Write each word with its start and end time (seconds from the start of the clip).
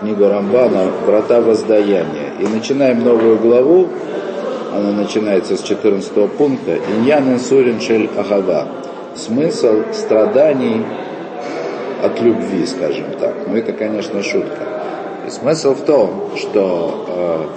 книгу 0.00 0.28
Рамбана 0.28 0.90
«Врата 1.06 1.40
воздаяния». 1.40 2.32
И 2.40 2.46
начинаем 2.46 3.02
новую 3.02 3.38
главу, 3.38 3.88
она 4.74 4.92
начинается 4.92 5.56
с 5.56 5.62
14 5.62 6.30
пункта, 6.32 6.76
«Иньян 6.76 7.38
Сурин 7.38 7.80
Шель 7.80 8.08
Агава». 8.16 8.68
Смысл 9.14 9.82
страданий 9.92 10.84
от 12.02 12.20
любви, 12.20 12.64
скажем 12.66 13.06
так. 13.18 13.34
Но 13.48 13.56
это, 13.56 13.72
конечно, 13.72 14.22
шутка. 14.22 14.82
И 15.26 15.30
смысл 15.30 15.74
в 15.74 15.80
том, 15.84 16.30
что 16.36 17.50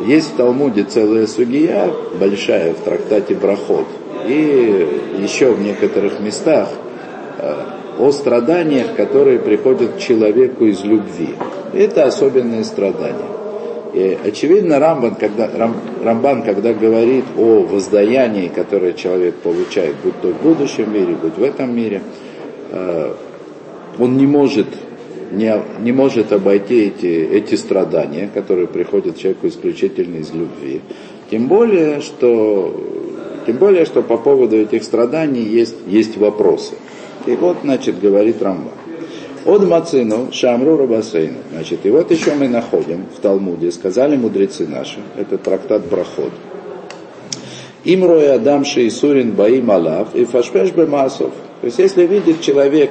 э, 0.00 0.06
есть 0.06 0.32
в 0.32 0.36
Талмуде 0.36 0.84
целая 0.84 1.26
сугия, 1.26 1.90
большая, 2.18 2.72
в 2.72 2.78
трактате 2.78 3.34
Брахот, 3.34 3.86
и 4.26 5.02
еще 5.18 5.52
в 5.52 5.60
некоторых 5.60 6.20
местах 6.20 6.68
э, 7.38 7.54
о 8.00 8.12
страданиях, 8.12 8.94
которые 8.96 9.38
приходят 9.38 9.98
человеку 9.98 10.64
из 10.64 10.82
любви. 10.84 11.30
Это 11.72 12.04
особенные 12.04 12.64
страдания. 12.64 13.30
И 13.92 14.16
очевидно, 14.24 14.78
Рамбан 14.78 15.16
когда, 15.16 15.50
Рам, 15.52 15.76
Рамбан, 16.02 16.42
когда 16.42 16.72
говорит 16.72 17.24
о 17.36 17.62
воздаянии, 17.62 18.48
которое 18.48 18.92
человек 18.92 19.36
получает, 19.36 19.96
будь 20.02 20.20
то 20.20 20.28
в 20.28 20.42
будущем 20.42 20.92
мире, 20.92 21.16
будь 21.20 21.36
в 21.36 21.42
этом 21.42 21.74
мире, 21.74 22.02
э, 22.70 23.12
он 23.98 24.16
не 24.16 24.26
может, 24.26 24.66
не, 25.32 25.52
не 25.80 25.92
может 25.92 26.32
обойти 26.32 26.86
эти, 26.86 27.06
эти 27.06 27.56
страдания, 27.56 28.30
которые 28.32 28.68
приходят 28.68 29.18
человеку 29.18 29.48
исключительно 29.48 30.18
из 30.18 30.32
любви. 30.32 30.80
Тем 31.30 31.48
более, 31.48 32.00
что, 32.00 32.72
тем 33.46 33.56
более, 33.56 33.86
что 33.86 34.02
по 34.02 34.16
поводу 34.16 34.56
этих 34.56 34.84
страданий 34.84 35.42
есть, 35.42 35.76
есть 35.88 36.16
вопросы. 36.16 36.74
И 37.26 37.36
вот, 37.36 37.58
значит, 37.62 38.00
говорит 38.00 38.42
Рамбан. 38.42 38.72
От 39.44 39.62
Мацину 39.66 40.28
Шамру 40.32 40.76
Рабасейну. 40.76 41.38
Значит, 41.52 41.80
и 41.84 41.90
вот 41.90 42.10
еще 42.10 42.34
мы 42.34 42.48
находим 42.48 43.06
в 43.16 43.20
Талмуде, 43.20 43.72
сказали 43.72 44.16
мудрецы 44.16 44.66
наши, 44.66 44.98
это 45.16 45.38
трактат 45.38 45.86
Брахот. 45.86 46.32
Им 47.84 48.04
роя 48.04 48.34
Адам 48.34 48.64
Шейсурин 48.64 49.32
Баим 49.32 49.70
Алав 49.70 50.14
и 50.14 50.26
Фашпеш 50.26 50.72
Бемасов. 50.72 51.32
То 51.62 51.66
есть, 51.66 51.78
если 51.78 52.06
видит 52.06 52.42
человек, 52.42 52.90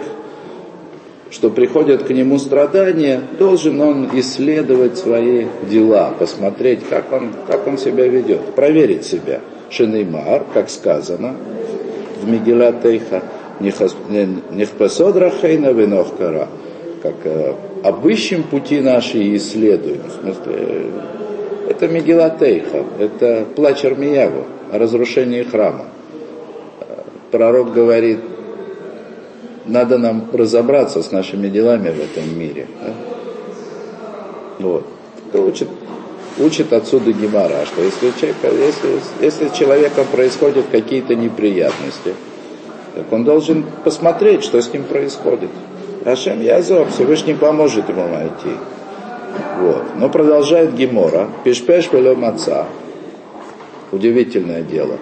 что 1.29 1.51
приходят 1.51 2.03
к 2.03 2.09
нему 2.09 2.39
страдания, 2.39 3.21
должен 3.37 3.79
он 3.79 4.09
исследовать 4.13 4.97
свои 4.97 5.45
дела, 5.69 6.13
посмотреть, 6.17 6.79
как 6.89 7.11
он, 7.13 7.33
как 7.47 7.67
он 7.67 7.77
себя 7.77 8.07
ведет, 8.07 8.55
проверить 8.55 9.05
себя. 9.05 9.41
Шенеймар, 9.69 10.45
как 10.53 10.71
сказано 10.71 11.35
в 12.19 12.27
Мегила 12.27 12.73
Тейха, 12.73 13.23
Нехпасод 13.59 15.15
Рахейна 15.17 15.73
Венохкара, 15.73 16.47
как 17.01 17.15
э, 17.25 17.53
обыщем 17.83 18.43
пути 18.43 18.79
наши 18.79 19.17
и 19.17 19.37
исследуем. 19.37 20.01
В 20.07 20.21
смысле, 20.21 20.85
это 21.67 21.87
Мегилатейха, 21.87 22.85
это 22.99 23.45
плач 23.55 23.83
Армияву 23.85 24.45
о 24.71 24.77
разрушении 24.77 25.43
храма. 25.43 25.85
Пророк 27.31 27.73
говорит, 27.73 28.19
надо 29.65 29.97
нам 29.97 30.29
разобраться 30.33 31.03
с 31.03 31.11
нашими 31.11 31.47
делами 31.47 31.89
в 31.89 31.99
этом 31.99 32.37
мире. 32.37 32.67
Да? 32.81 32.93
Вот. 34.59 34.85
Учит, 35.33 35.67
учит 36.39 36.73
отсюда 36.73 37.13
Гемора, 37.13 37.65
что 37.65 37.83
если, 37.83 38.11
человек, 38.19 38.37
если, 38.43 39.25
если 39.25 39.47
с 39.47 39.51
человеком 39.51 40.05
происходят 40.11 40.65
какие-то 40.71 41.15
неприятности, 41.15 42.15
так 42.99 43.13
он 43.13 43.23
должен 43.23 43.63
посмотреть, 43.85 44.43
что 44.43 44.61
с 44.61 44.73
ним 44.73 44.83
происходит. 44.83 45.49
Ашем 46.03 46.41
Язов, 46.41 46.93
Всевышний 46.93 47.33
поможет 47.33 47.87
ему 47.87 48.05
найти. 48.09 48.57
Вот. 49.59 49.83
Но 49.95 50.09
продолжает 50.09 50.75
Гемора. 50.75 51.29
Пишпеш 51.45 51.89
велем 51.93 52.25
отца. 52.25 52.67
Удивительное 53.93 54.63
дело. 54.63 54.97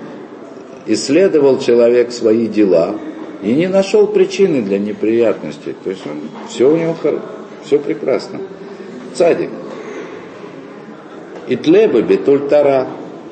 Исследовал 0.86 1.58
человек 1.58 2.12
свои 2.12 2.46
дела 2.46 2.94
и 3.42 3.52
не 3.54 3.66
нашел 3.66 4.06
причины 4.06 4.62
для 4.62 4.78
неприятностей. 4.78 5.76
То 5.84 5.90
есть 5.90 6.06
он, 6.06 6.20
все 6.48 6.70
у 6.72 6.78
него 6.78 6.96
все 7.64 7.80
прекрасно. 7.80 8.42
Цадик. 9.16 9.50
Итлеба 11.48 12.02
бетуль 12.04 12.48
тара. 12.48 12.88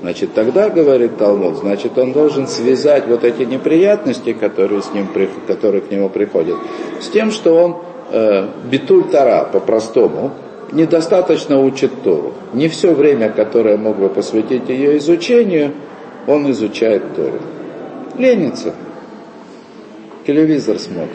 Значит, 0.05 0.35
тогда, 0.35 0.69
говорит 0.69 1.17
Талмуд, 1.17 1.57
значит, 1.57 1.97
он 1.97 2.13
должен 2.13 2.47
связать 2.47 3.07
вот 3.07 3.23
эти 3.23 3.41
неприятности, 3.41 4.33
которые, 4.33 4.83
с 4.83 4.93
ним, 4.93 5.07
которые 5.47 5.81
к 5.81 5.89
нему 5.89 6.09
приходят, 6.09 6.57
с 7.01 7.09
тем, 7.09 7.31
что 7.31 7.55
он 7.55 7.77
э, 8.11 8.47
битуль 8.69 9.05
тара 9.05 9.49
по-простому, 9.51 10.33
недостаточно 10.71 11.59
учит 11.59 12.03
Тору. 12.03 12.33
Не 12.53 12.67
все 12.67 12.93
время, 12.93 13.31
которое 13.31 13.77
мог 13.77 13.97
бы 13.97 14.09
посвятить 14.09 14.69
ее 14.69 14.99
изучению, 14.99 15.71
он 16.27 16.51
изучает 16.51 17.15
Тору. 17.15 17.39
Ленится. 18.15 18.75
Телевизор 20.27 20.77
смотрит. 20.77 21.09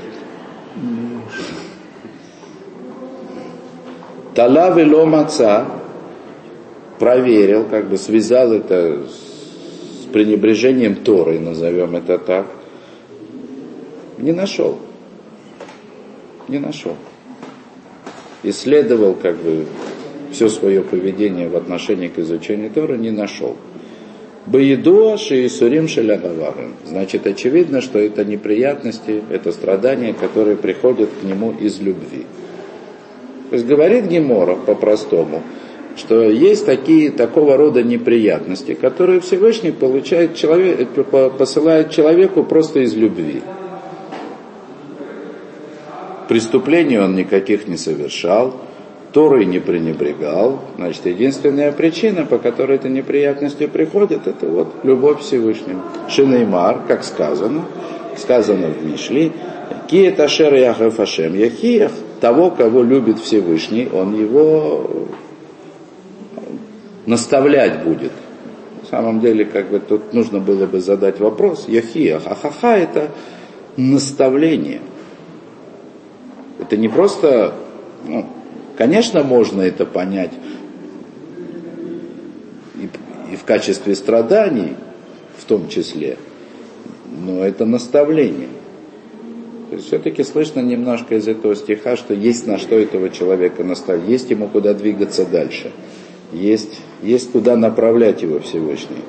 Тала 4.34 4.74
велом 4.74 5.14
отца 5.14 5.79
проверил, 7.00 7.64
как 7.64 7.88
бы 7.88 7.96
связал 7.96 8.52
это 8.52 9.04
с 9.08 10.04
пренебрежением 10.12 10.96
Торы, 10.96 11.40
назовем 11.40 11.96
это 11.96 12.18
так, 12.18 12.46
не 14.18 14.32
нашел. 14.32 14.78
Не 16.46 16.58
нашел. 16.58 16.94
Исследовал 18.42 19.14
как 19.14 19.36
бы 19.38 19.64
все 20.30 20.48
свое 20.48 20.82
поведение 20.82 21.48
в 21.48 21.56
отношении 21.56 22.08
к 22.08 22.18
изучению 22.18 22.70
Торы, 22.70 22.98
не 22.98 23.10
нашел. 23.10 23.56
Баидуа 24.46 25.16
Шиисурим 25.16 25.88
Шелягаварин. 25.88 26.74
Значит, 26.84 27.26
очевидно, 27.26 27.80
что 27.80 27.98
это 27.98 28.24
неприятности, 28.24 29.22
это 29.30 29.52
страдания, 29.52 30.12
которые 30.12 30.56
приходят 30.56 31.08
к 31.20 31.24
нему 31.24 31.52
из 31.52 31.80
любви. 31.80 32.26
То 33.48 33.56
есть 33.56 33.66
говорит 33.66 34.04
Гемора 34.06 34.56
по-простому– 34.56 35.42
что 36.00 36.22
есть 36.22 36.64
такие, 36.64 37.10
такого 37.10 37.56
рода 37.56 37.82
неприятности, 37.82 38.74
которые 38.74 39.20
Всевышний 39.20 39.70
получает 39.70 40.34
человек, 40.34 40.88
посылает 41.38 41.90
человеку 41.90 42.42
просто 42.42 42.80
из 42.80 42.94
любви. 42.96 43.42
Преступлений 46.28 46.98
он 46.98 47.16
никаких 47.16 47.68
не 47.68 47.76
совершал, 47.76 48.54
Торой 49.12 49.44
не 49.44 49.58
пренебрегал. 49.58 50.60
Значит, 50.76 51.06
единственная 51.06 51.72
причина, 51.72 52.24
по 52.24 52.38
которой 52.38 52.76
эти 52.76 52.86
неприятности 52.86 53.66
приходят, 53.66 54.26
это 54.26 54.46
вот 54.46 54.68
любовь 54.84 55.20
Всевышнему. 55.20 55.82
Шинеймар, 56.08 56.82
как 56.86 57.04
сказано, 57.04 57.64
сказано 58.16 58.68
в 58.68 58.86
Мишли, 58.86 59.32
Киет 59.88 60.20
Ашер 60.20 60.54
Яхав 60.54 60.98
Ашем 61.00 61.34
Яхиях, 61.34 61.90
того, 62.20 62.50
кого 62.50 62.82
любит 62.84 63.18
Всевышний, 63.18 63.88
он 63.92 64.18
его 64.18 65.08
наставлять 67.10 67.82
будет. 67.82 68.12
На 68.82 68.88
самом 68.88 69.20
деле, 69.20 69.44
как 69.44 69.68
бы 69.68 69.80
тут 69.80 70.14
нужно 70.14 70.38
было 70.38 70.66
бы 70.66 70.80
задать 70.80 71.18
вопрос, 71.18 71.66
Яхия, 71.68 72.18
ахаха 72.24 72.76
это 72.76 73.10
наставление. 73.76 74.80
Это 76.60 76.76
не 76.76 76.88
просто, 76.88 77.52
ну, 78.06 78.26
конечно, 78.76 79.24
можно 79.24 79.62
это 79.62 79.86
понять 79.86 80.30
и, 82.76 82.88
и 83.32 83.36
в 83.36 83.44
качестве 83.44 83.94
страданий, 83.96 84.74
в 85.36 85.44
том 85.44 85.68
числе, 85.68 86.16
но 87.06 87.44
это 87.44 87.64
наставление. 87.64 88.48
То 89.70 89.76
есть 89.76 89.88
все-таки 89.88 90.22
слышно 90.22 90.60
немножко 90.60 91.16
из 91.16 91.26
этого 91.26 91.56
стиха, 91.56 91.96
что 91.96 92.14
есть 92.14 92.46
на 92.46 92.58
что 92.58 92.76
этого 92.76 93.10
человека 93.10 93.64
наставить, 93.64 94.08
есть 94.08 94.30
ему 94.30 94.48
куда 94.48 94.74
двигаться 94.74 95.24
дальше 95.24 95.72
есть, 96.32 96.80
есть 97.02 97.32
куда 97.32 97.56
направлять 97.56 98.22
его 98.22 98.40
Всевышний. 98.40 99.02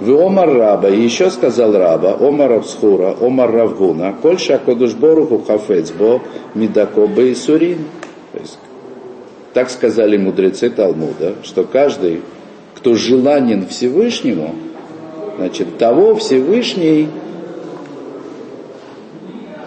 В 0.00 0.10
Омар 0.20 0.52
Раба, 0.52 0.90
и 0.90 1.00
еще 1.00 1.30
сказал 1.30 1.72
Раба, 1.72 2.16
Омар 2.20 2.52
Абсхура, 2.52 3.16
Омар 3.20 3.50
Равгуна, 3.50 4.14
Кольша 4.20 4.58
Кодушборуху 4.58 5.38
Хафецбо, 5.46 6.20
Мидакоба 6.54 7.22
и 7.22 7.34
Сурин. 7.34 7.78
Так 9.54 9.70
сказали 9.70 10.16
мудрецы 10.16 10.68
Талмуда, 10.68 11.36
что 11.44 11.62
каждый, 11.62 12.22
кто 12.74 12.94
желанен 12.94 13.68
Всевышнему, 13.68 14.54
значит, 15.38 15.78
того 15.78 16.16
Всевышний 16.16 17.08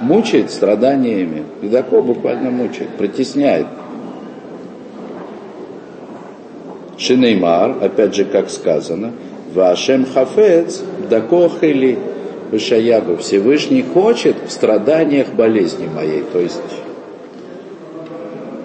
мучает 0.08 0.52
страданиями. 0.52 1.44
Ледокол 1.62 2.02
буквально 2.02 2.50
мучает, 2.50 2.90
притесняет. 2.98 3.68
Шинеймар, 6.98 7.78
опять 7.84 8.16
же, 8.16 8.26
как 8.26 8.50
сказано, 8.50 9.12
Вашем 9.54 10.06
хафец 10.06 10.84
дакохели. 11.10 11.98
Вышаягу, 12.52 13.18
Всевышний 13.18 13.82
хочет 13.82 14.38
в 14.46 14.52
страданиях 14.52 15.34
болезни 15.34 15.86
моей. 15.88 16.24
То 16.32 16.40
есть, 16.40 16.62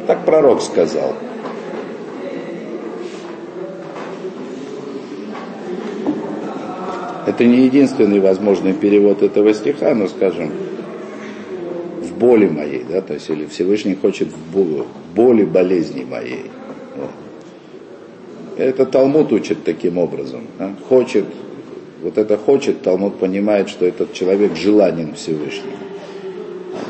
так 0.06 0.24
пророк 0.24 0.62
сказал. 0.62 1.14
Это 7.26 7.44
не 7.44 7.64
единственный 7.64 8.20
возможный 8.20 8.72
перевод 8.72 9.22
этого 9.22 9.52
стиха, 9.54 9.94
но, 9.94 10.06
скажем, 10.06 10.52
боли 12.22 12.46
моей, 12.46 12.84
да, 12.88 13.00
то 13.00 13.14
есть, 13.14 13.28
или 13.28 13.46
Всевышний 13.46 13.96
хочет 13.96 14.28
в 14.28 14.84
боли 15.14 15.44
болезни 15.44 16.04
моей. 16.04 16.50
Вот. 16.96 17.10
Это 18.56 18.86
Талмуд 18.86 19.32
учит 19.32 19.64
таким 19.64 19.98
образом. 19.98 20.42
Да? 20.56 20.72
Хочет, 20.88 21.24
вот 22.00 22.18
это 22.18 22.38
хочет, 22.38 22.82
Талмуд 22.82 23.18
понимает, 23.18 23.68
что 23.68 23.84
этот 23.84 24.12
человек 24.12 24.54
желанен 24.54 25.14
Всевышнему. 25.14 25.76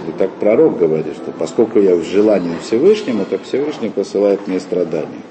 И 0.08 0.12
так 0.18 0.30
пророк 0.32 0.78
говорит, 0.78 1.14
что 1.14 1.32
поскольку 1.32 1.80
я 1.80 1.98
желанен 2.02 2.58
Всевышнему, 2.60 3.24
то 3.24 3.38
Всевышний 3.38 3.88
посылает 3.88 4.46
мне 4.46 4.60
страдания. 4.60 5.22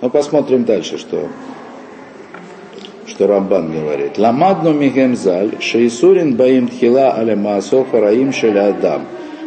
Ну, 0.00 0.10
посмотрим 0.10 0.64
дальше, 0.64 0.96
что, 0.96 1.28
что 3.20 3.26
Рамбан 3.26 3.70
говорит. 3.70 4.16
Ламадну 4.16 4.72
мигемзаль, 4.72 5.60
шейсурин 5.60 6.36
баим 6.36 6.68
тхила 6.68 7.14
аля 7.18 7.36
маасоф 7.36 7.92
раим 7.92 8.32
шеля 8.32 8.68
адам. 8.68 9.02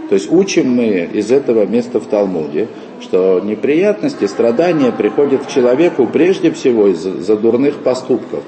То 0.10 0.14
есть 0.14 0.32
учим 0.32 0.70
мы 0.70 1.10
из 1.12 1.32
этого 1.32 1.66
места 1.66 2.00
в 2.00 2.06
Талмуде, 2.06 2.68
что 3.02 3.42
неприятности, 3.44 4.26
страдания 4.26 4.92
приходят 4.92 5.48
к 5.48 5.48
человеку 5.48 6.06
прежде 6.06 6.52
всего 6.52 6.88
из-за 6.90 7.36
дурных 7.36 7.78
поступков. 7.78 8.44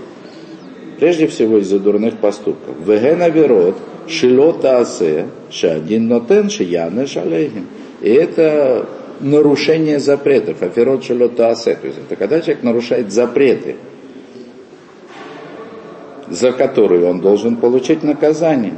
Прежде 1.00 1.26
всего 1.26 1.58
из-за 1.58 1.80
дурных 1.80 2.18
поступков. 2.18 2.76
Вегена 2.86 3.28
верот, 3.28 3.78
шилота 4.08 4.78
асе, 4.82 5.26
шадин 5.50 6.08
нотен, 6.08 6.52
шияне 6.52 7.08
шалейхим. 7.08 7.66
И 8.02 8.12
это 8.12 8.86
нарушение 9.22 10.00
запретов, 10.00 10.62
аферот 10.62 11.04
шалота 11.04 11.50
асе. 11.50 11.74
То 11.74 11.88
есть 11.88 11.98
это 12.06 12.16
когда 12.16 12.42
человек 12.42 12.62
нарушает 12.62 13.12
запреты, 13.12 13.76
за 16.30 16.52
которые 16.52 17.06
он 17.10 17.20
должен 17.20 17.56
получить 17.56 18.04
наказание. 18.04 18.74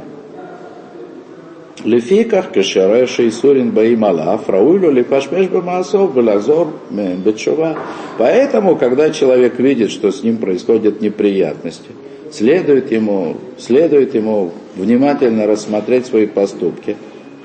Лефиках 1.84 2.50
кешаре 2.50 3.06
шейсурин 3.06 3.70
баим 3.70 4.04
алаф, 4.04 4.48
раулю 4.48 4.90
лифашмеш 4.90 5.48
бамасов, 5.48 6.12
балазор 6.12 6.68
бетшува. 6.90 7.78
Поэтому, 8.18 8.76
когда 8.76 9.10
человек 9.10 9.58
видит, 9.60 9.90
что 9.90 10.10
с 10.10 10.24
ним 10.24 10.38
происходят 10.38 11.00
неприятности, 11.00 11.90
следует 12.32 12.90
ему, 12.90 13.36
следует 13.58 14.14
ему 14.14 14.50
внимательно 14.74 15.46
рассмотреть 15.46 16.06
свои 16.06 16.26
поступки 16.26 16.96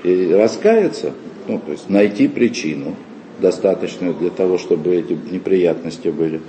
и 0.03 0.33
раскаяться, 0.33 1.11
ну, 1.47 1.59
то 1.63 1.71
есть 1.71 1.89
найти 1.89 2.27
причину, 2.27 2.95
достаточную 3.39 4.15
для 4.15 4.31
того, 4.31 4.57
чтобы 4.57 4.95
эти 4.95 5.15
неприятности 5.31 6.07
были. 6.07 6.41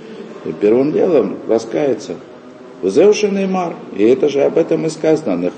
И 0.45 0.51
первым 0.59 0.91
делом 0.91 1.35
раскаяться. 1.47 2.15
Зеушин 2.83 3.37
и 3.37 3.45
Мар. 3.45 3.73
И 3.95 4.03
это 4.03 4.29
же 4.29 4.41
об 4.43 4.57
этом 4.57 4.85
и 4.85 4.89
сказано. 4.89 5.51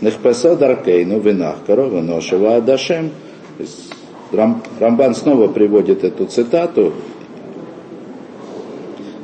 Нехпеса 0.00 0.56
даркейну 0.56 1.20
винах 1.20 1.56
корова 1.66 2.00
ношева 2.00 2.56
адашем. 2.56 3.10
Рамбан 4.32 5.14
снова 5.14 5.48
приводит 5.48 6.04
эту 6.04 6.26
цитату 6.26 6.92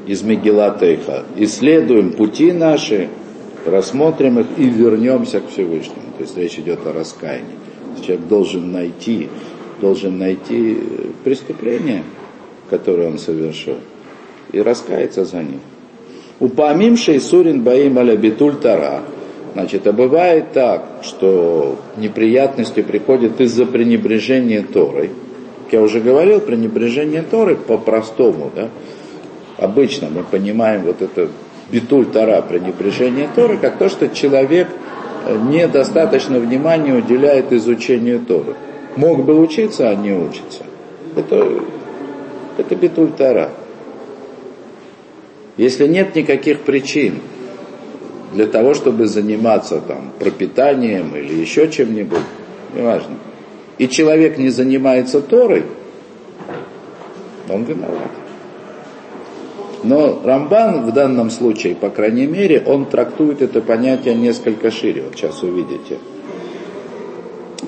из 0.07 0.23
Мегилатейха. 0.23 1.25
Исследуем 1.37 2.13
пути 2.13 2.53
наши, 2.53 3.09
рассмотрим 3.65 4.41
их 4.41 4.47
и 4.57 4.65
вернемся 4.65 5.41
к 5.41 5.49
Всевышнему. 5.49 6.13
То 6.19 6.23
есть 6.23 6.37
речь 6.37 6.59
идет 6.59 6.87
о 6.87 6.93
раскаянии. 6.93 7.57
Человек 8.05 8.27
должен 8.27 8.73
найти, 8.73 9.29
должен 9.81 10.19
найти 10.19 10.79
преступление, 11.25 12.03
которое 12.69 13.09
он 13.09 13.19
совершил, 13.19 13.77
и 14.53 14.61
раскаяться 14.61 15.25
за 15.25 15.39
ним. 15.39 15.61
Упомимший 16.41 17.21
Сурин 17.21 17.63
Баим 17.63 17.99
аля 17.99 18.17
Тара– 18.63 19.03
Значит, 19.57 19.87
а 19.87 19.93
бывает 19.93 20.53
так, 20.53 20.99
что 21.01 21.77
неприятности 21.97 22.83
приходят 22.83 23.41
из-за 23.41 23.65
пренебрежения 23.65 24.63
Торой. 24.63 25.13
Как 25.65 25.73
я 25.73 25.81
уже 25.81 26.01
говорил, 26.01 26.41
пренебрежение 26.41 27.23
Торы 27.23 27.57
по-простому, 27.57 28.51
да, 28.55 28.69
обычно 29.57 30.11
мы 30.11 30.25
понимаем 30.25 30.83
вот 30.83 31.01
это 31.01 31.31
битуль 31.73 32.05
Тора, 32.05 32.43
пренебрежение 32.43 33.31
Торы, 33.35 33.57
как 33.57 33.79
то, 33.79 33.89
что 33.89 34.09
человек 34.09 34.69
недостаточно 35.49 36.39
внимания 36.39 36.93
уделяет 36.93 37.51
изучению 37.51 38.21
Торы. 38.21 38.57
Мог 38.97 39.25
бы 39.25 39.41
учиться, 39.41 39.89
а 39.89 39.95
не 39.95 40.13
учится. 40.13 40.65
Это, 41.17 41.63
это 42.59 42.77
битуль 42.77 43.09
Тора. 43.17 43.53
Если 45.57 45.87
нет 45.87 46.15
никаких 46.15 46.61
причин 46.61 47.21
для 48.35 48.47
того, 48.47 48.75
чтобы 48.75 49.07
заниматься 49.07 49.81
там 49.81 50.13
пропитанием 50.19 51.17
или 51.17 51.35
еще 51.35 51.71
чем-нибудь, 51.71 52.21
неважно. 52.75 53.17
И 53.79 53.89
человек 53.89 54.39
не 54.39 54.51
занимается 54.51 55.21
Торой, 55.21 55.65
он 57.49 57.65
виноват. 57.65 58.11
Но 59.83 60.21
Рамбан 60.25 60.85
в 60.85 60.93
данном 60.93 61.31
случае, 61.31 61.75
по 61.77 61.91
крайней 61.91 62.27
мере, 62.27 62.63
он 62.67 62.87
трактует 62.87 63.41
это 63.41 63.61
понятие 63.61 64.15
несколько 64.15 64.71
шире. 64.71 65.05
Вот 65.05 65.17
сейчас 65.17 65.43
увидите. 65.43 65.99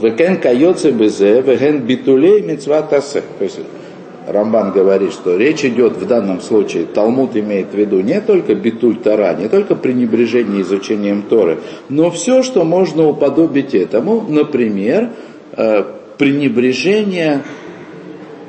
Векен 0.00 0.40
кайоце 0.40 0.90
безе, 0.90 1.40
векен 1.42 1.80
битулей 1.80 2.42
мецватасе. 2.42 3.22
То 3.38 3.44
есть 3.44 3.60
Рамбан 4.28 4.72
говорит, 4.72 5.12
что 5.12 5.36
речь 5.36 5.64
идет 5.64 5.96
в 5.96 6.06
данном 6.06 6.40
случае, 6.42 6.84
Талмуд 6.84 7.34
имеет 7.36 7.68
в 7.72 7.74
виду 7.74 8.00
не 8.00 8.20
только 8.20 8.54
битуль 8.54 8.96
Тора, 8.96 9.34
не 9.34 9.48
только 9.48 9.74
пренебрежение 9.74 10.60
изучением 10.62 11.22
Торы, 11.22 11.58
но 11.88 12.10
все, 12.10 12.42
что 12.42 12.64
можно 12.64 13.08
уподобить 13.08 13.74
этому, 13.74 14.24
например, 14.28 15.10
э, 15.56 15.84
пренебрежение 16.18 17.42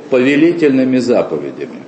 повелительными 0.10 0.98
заповедями. 0.98 1.84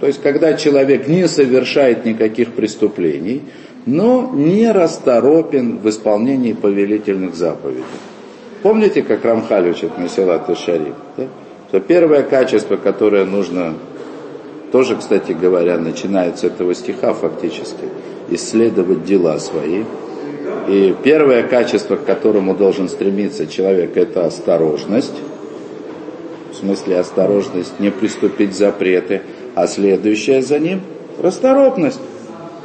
То 0.00 0.06
есть, 0.06 0.20
когда 0.20 0.54
человек 0.54 1.06
не 1.06 1.28
совершает 1.28 2.04
никаких 2.04 2.52
преступлений, 2.52 3.42
но 3.86 4.30
не 4.34 4.70
расторопен 4.70 5.78
в 5.78 5.88
исполнении 5.88 6.52
повелительных 6.52 7.34
заповедей. 7.34 7.84
Помните, 8.62 9.02
как 9.02 9.24
Рамхаль 9.24 9.70
учит 9.70 9.96
Масилат 9.98 10.48
и 10.50 10.54
Шариф? 10.54 10.94
Да? 11.16 11.24
То 11.72 11.80
первое 11.80 12.22
качество, 12.22 12.76
которое 12.76 13.24
нужно, 13.24 13.74
тоже, 14.72 14.94
кстати 14.94 15.32
говоря, 15.32 15.78
начинается 15.78 16.46
с 16.46 16.50
этого 16.50 16.74
стиха 16.74 17.14
фактически, 17.14 17.88
исследовать 18.28 19.06
дела 19.06 19.38
свои. 19.38 19.84
И 20.68 20.94
первое 21.02 21.42
качество, 21.44 21.96
к 21.96 22.04
которому 22.04 22.54
должен 22.54 22.90
стремиться 22.90 23.46
человек, 23.46 23.96
это 23.96 24.26
осторожность. 24.26 25.14
В 26.52 26.56
смысле 26.56 26.98
осторожность, 26.98 27.80
не 27.80 27.90
приступить 27.90 28.54
запреты, 28.54 29.22
а 29.54 29.66
следующее 29.66 30.42
за 30.42 30.58
ним– 30.58 30.82
расторопность. 31.22 32.00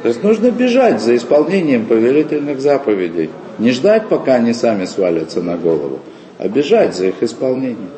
То 0.01 0.09
есть 0.09 0.21
нужно 0.21 0.51
бежать 0.51 1.01
за 1.01 1.15
исполнением 1.15 1.85
повелительных 1.85 2.59
заповедей. 2.59 3.29
Не 3.57 3.71
ждать, 3.71 4.09
пока 4.09 4.35
они 4.35 4.53
сами 4.53 4.83
свалятся 4.83 5.41
на 5.41 5.55
голову, 5.55 5.99
а 6.37 6.49
бежать 6.49 6.93
за 6.93 7.07
их 7.07 7.23
исполнением. 7.23 7.89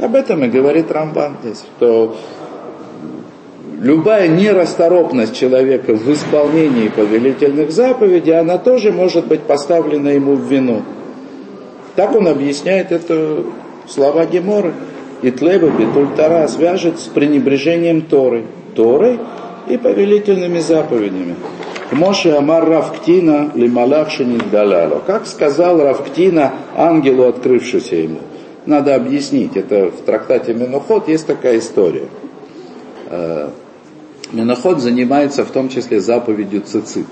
Об 0.00 0.14
этом 0.14 0.42
и 0.44 0.48
говорит 0.48 0.90
Рамбан 0.90 1.36
здесь, 1.42 1.62
что 1.76 2.16
любая 3.80 4.28
нерасторопность 4.28 5.36
человека 5.36 5.94
в 5.94 6.10
исполнении 6.10 6.88
повелительных 6.88 7.70
заповедей, 7.70 8.38
она 8.38 8.56
тоже 8.56 8.92
может 8.92 9.26
быть 9.26 9.42
поставлена 9.42 10.08
ему 10.08 10.36
в 10.36 10.50
вину. 10.50 10.82
Так 11.96 12.14
он 12.14 12.28
объясняет 12.28 12.92
это 12.92 13.44
слова 13.86 14.24
Геморы. 14.24 14.72
Итлеба 15.20 15.68
Бетультара 15.68 16.48
свяжет 16.48 16.98
с 16.98 17.02
пренебрежением 17.04 18.00
Торы. 18.00 18.46
Торой 18.74 19.18
и 19.68 19.76
повелительными 19.76 20.60
заповедями. 20.60 21.34
Моше 21.92 22.30
Амар 22.30 22.66
Равктина 22.66 23.50
Лималах 23.54 24.08
Даляло. 24.50 25.02
Как 25.06 25.26
сказал 25.26 25.82
Равктина 25.82 26.54
ангелу, 26.74 27.24
открывшемуся 27.24 27.96
ему 27.96 28.20
надо 28.66 28.94
объяснить. 28.94 29.56
Это 29.56 29.90
в 29.90 30.02
трактате 30.02 30.54
Миноход 30.54 31.08
есть 31.08 31.26
такая 31.26 31.58
история. 31.58 32.08
Э, 33.08 33.50
Миноход 34.32 34.80
занимается 34.80 35.44
в 35.44 35.50
том 35.50 35.68
числе 35.68 36.00
заповедью 36.00 36.62
цицит. 36.62 37.06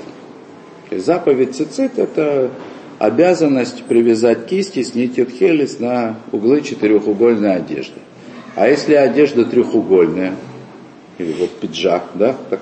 Заповедь 0.90 1.56
цицит– 1.56 1.92
это 1.98 2.50
обязанность 2.98 3.84
привязать 3.84 4.46
кисти 4.46 4.82
с 4.82 4.94
нитью 4.94 5.26
на 5.80 6.16
углы 6.32 6.62
четырехугольной 6.62 7.56
одежды. 7.56 8.00
А 8.54 8.68
если 8.68 8.94
одежда 8.94 9.44
трехугольная, 9.44 10.34
или 11.18 11.32
вот 11.32 11.50
пиджак, 11.60 12.04
да, 12.14 12.34
так, 12.50 12.60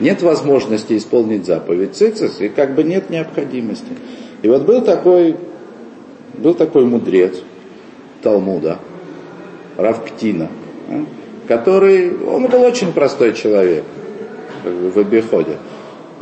нет 0.00 0.22
возможности 0.22 0.96
исполнить 0.96 1.46
заповедь 1.46 1.94
цицис, 1.94 2.40
и 2.40 2.48
как 2.48 2.74
бы 2.74 2.82
нет 2.82 3.10
необходимости. 3.10 3.92
И 4.42 4.48
вот 4.48 4.62
был 4.64 4.82
такой, 4.82 5.36
был 6.38 6.54
такой 6.54 6.84
мудрец 6.84 7.40
Талмуда, 8.22 8.78
Равктина, 9.76 10.48
да, 10.88 11.04
который, 11.48 12.16
он 12.24 12.46
был 12.46 12.62
очень 12.62 12.92
простой 12.92 13.34
человек 13.34 13.84
в 14.64 14.98
обиходе. 14.98 15.58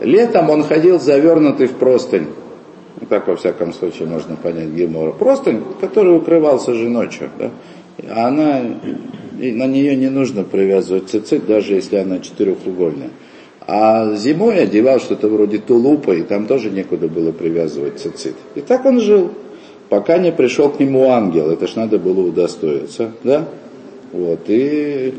Летом 0.01 0.51
он 0.51 0.65
ходил 0.65 0.99
завернутый 0.99 1.69
в 1.69 1.73
простынь, 1.73 2.27
ну, 3.01 3.07
так 3.07 3.29
во 3.29 3.37
всяком 3.37 3.73
случае 3.73 4.09
можно 4.09 4.37
понять 4.37 4.69
Гемора, 4.69 5.13
простынь, 5.13 5.63
который 5.81 6.17
укрывался 6.17 6.75
же 6.75 6.89
ночью, 6.89 7.31
да, 7.39 7.51
а 8.09 8.29
она, 8.29 8.63
на 9.33 9.67
нее 9.67 9.97
не 9.97 10.09
нужно 10.09 10.45
привязывать 10.45 11.09
цицит, 11.09 11.47
даже 11.47 11.75
если 11.75 11.97
она 11.97 12.19
четырехугольная. 12.19 13.11
А 13.65 14.15
зимой 14.17 14.61
одевал 14.61 14.99
что-то 14.99 15.29
вроде 15.29 15.59
тулупа, 15.59 16.13
и 16.13 16.23
там 16.23 16.47
тоже 16.47 16.71
некуда 16.71 17.07
было 17.07 17.31
привязывать 17.31 18.01
цицит. 18.01 18.35
И 18.57 18.61
так 18.61 18.85
он 18.85 19.01
жил, 19.01 19.31
пока 19.93 20.17
не 20.17 20.33
пришел 20.33 20.71
к 20.71 20.81
нему 20.81 21.11
ангел. 21.11 21.51
Это 21.51 21.67
ж 21.67 21.77
надо 21.77 21.99
было 21.99 22.29
удостоиться, 22.29 23.13
да? 23.25 23.45
Вот, 24.11 24.49
и, 24.49 25.13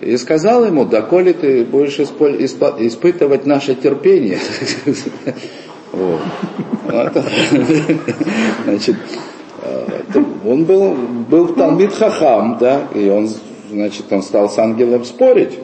и 0.00 0.16
сказал 0.16 0.64
ему, 0.64 0.84
да 0.84 1.00
коли 1.00 1.32
ты 1.32 1.64
будешь 1.64 2.00
испытывать 2.00 3.46
наше 3.46 3.76
терпение. 3.76 4.40
Значит, 8.64 8.96
он 10.44 10.64
был, 10.64 10.96
был 11.30 11.54
Талмит 11.54 11.92
Хахам, 11.92 12.58
да, 12.58 12.88
и 12.96 13.08
он, 13.08 13.30
значит, 13.70 14.06
он 14.10 14.24
стал 14.24 14.50
с 14.50 14.58
ангелом 14.58 15.04
спорить. 15.04 15.56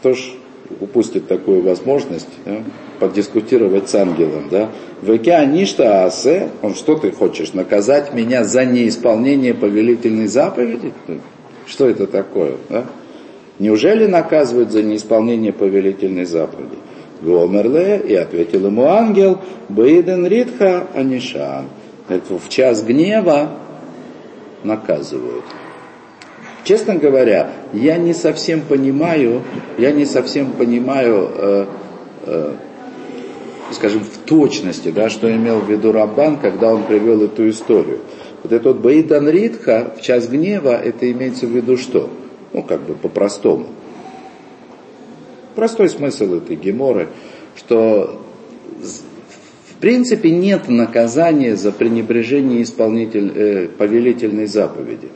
Кто 0.00 0.12
ж 0.12 0.32
упустит 0.80 1.28
такую 1.28 1.62
возможность 1.62 2.28
да, 2.44 2.62
подискутировать 3.00 3.88
с 3.88 3.94
ангелом. 3.94 4.48
Да? 4.50 4.70
В 5.02 5.10
Аништа 5.10 6.04
Асе, 6.04 6.50
он 6.62 6.74
что 6.74 6.96
ты 6.96 7.10
хочешь, 7.10 7.52
наказать 7.52 8.14
меня 8.14 8.44
за 8.44 8.64
неисполнение 8.64 9.54
повелительной 9.54 10.26
заповеди? 10.26 10.92
Что 11.66 11.88
это 11.88 12.06
такое? 12.06 12.54
Да? 12.68 12.84
Неужели 13.58 14.06
наказывают 14.06 14.70
за 14.70 14.82
неисполнение 14.82 15.52
повелительной 15.52 16.24
заповеди? 16.24 16.76
Гомерле, 17.22 17.98
и 18.06 18.14
ответил 18.14 18.66
ему 18.66 18.86
ангел, 18.86 19.38
Бейден 19.68 20.26
Ритха 20.26 20.86
Анишан. 20.94 21.66
Это 22.08 22.38
в 22.38 22.48
час 22.48 22.82
гнева 22.82 23.50
наказывают. 24.62 25.44
Честно 26.66 26.96
говоря, 26.96 27.52
я 27.72 27.96
не 27.96 28.12
совсем 28.12 28.60
понимаю, 28.60 29.42
я 29.78 29.92
не 29.92 30.04
совсем 30.04 30.50
понимаю, 30.50 31.30
э, 31.32 31.66
э, 32.26 32.52
скажем, 33.70 34.02
в 34.02 34.18
точности, 34.26 34.90
да, 34.90 35.08
что 35.08 35.32
имел 35.32 35.60
в 35.60 35.70
виду 35.70 35.92
Раббан, 35.92 36.38
когда 36.38 36.74
он 36.74 36.82
привел 36.82 37.22
эту 37.22 37.48
историю. 37.48 38.00
Вот 38.42 38.50
этот 38.50 38.66
вот 38.66 38.76
Баидан 38.78 39.28
Ритха 39.28 39.94
в 39.96 40.02
час 40.02 40.26
гнева, 40.26 40.70
это 40.70 41.08
имеется 41.12 41.46
в 41.46 41.50
виду 41.50 41.76
что? 41.76 42.10
Ну, 42.52 42.64
как 42.64 42.80
бы 42.80 42.94
по-простому. 42.94 43.66
Простой 45.54 45.88
смысл 45.88 46.34
этой 46.34 46.56
геморы, 46.56 47.10
что 47.54 48.20
в 49.70 49.80
принципе 49.80 50.32
нет 50.32 50.68
наказания 50.68 51.54
за 51.54 51.70
пренебрежение 51.70 52.64
исполнитель, 52.64 53.32
э, 53.36 53.68
повелительной 53.68 54.46
заповеди. 54.46 55.10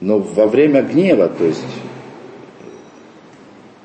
Но 0.00 0.18
во 0.18 0.46
время 0.46 0.82
гнева, 0.82 1.28
то 1.28 1.44
есть 1.44 1.64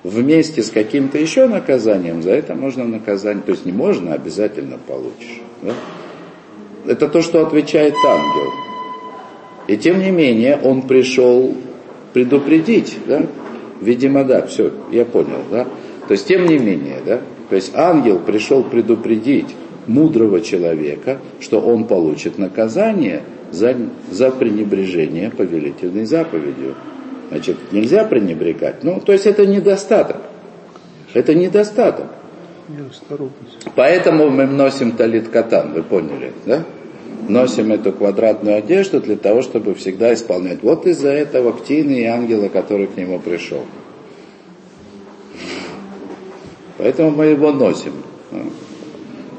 вместе 0.03 0.63
с 0.63 0.69
каким-то 0.69 1.17
еще 1.17 1.47
наказанием, 1.47 2.21
за 2.21 2.31
это 2.31 2.55
можно 2.55 2.85
наказание, 2.85 3.43
то 3.43 3.51
есть 3.51 3.65
не 3.65 3.73
можно, 3.73 4.13
а 4.13 4.15
обязательно 4.15 4.77
получишь. 4.77 5.41
Да? 5.61 5.73
Это 6.87 7.09
то, 7.09 7.21
что 7.21 7.45
отвечает 7.45 7.95
ангел. 8.07 8.51
И 9.67 9.77
тем 9.77 9.99
не 9.99 10.11
менее, 10.11 10.57
он 10.63 10.83
пришел 10.83 11.53
предупредить, 12.13 12.97
да? 13.07 13.25
Видимо, 13.81 14.23
да, 14.23 14.45
все, 14.45 14.71
я 14.91 15.03
понял, 15.03 15.41
да? 15.51 15.65
То 16.07 16.11
есть, 16.13 16.27
тем 16.27 16.45
не 16.47 16.57
менее, 16.59 17.01
да? 17.05 17.19
То 17.49 17.55
есть, 17.55 17.75
ангел 17.75 18.19
пришел 18.19 18.63
предупредить 18.63 19.47
мудрого 19.87 20.39
человека, 20.39 21.19
что 21.41 21.59
он 21.59 21.85
получит 21.85 22.37
наказание– 22.37 23.23
за, 23.51 23.75
за 24.11 24.31
пренебрежение 24.31 25.29
повелительной 25.29 26.05
заповедью. 26.05 26.75
Значит, 27.29 27.57
нельзя 27.71 28.05
пренебрегать. 28.05 28.83
Ну, 28.83 28.99
то 28.99 29.11
есть 29.11 29.25
это 29.25 29.45
недостаток. 29.45 30.17
Это 31.13 31.33
недостаток. 31.33 32.07
Поэтому 33.75 34.29
мы 34.29 34.45
носим 34.45 34.91
талит 34.93 35.29
катан, 35.29 35.73
вы 35.73 35.83
поняли, 35.83 36.33
да? 36.45 36.63
Носим 37.27 37.71
эту 37.71 37.91
квадратную 37.91 38.57
одежду 38.57 38.99
для 38.99 39.15
того, 39.15 39.41
чтобы 39.41 39.73
всегда 39.75 40.13
исполнять. 40.13 40.61
Вот 40.61 40.85
из-за 40.85 41.09
этого 41.09 41.53
ктины 41.53 42.01
и 42.01 42.05
ангела, 42.05 42.49
который 42.49 42.87
к 42.87 42.97
нему 42.97 43.19
пришел. 43.19 43.61
Поэтому 46.77 47.11
мы 47.11 47.25
его 47.25 47.51
носим. 47.51 47.93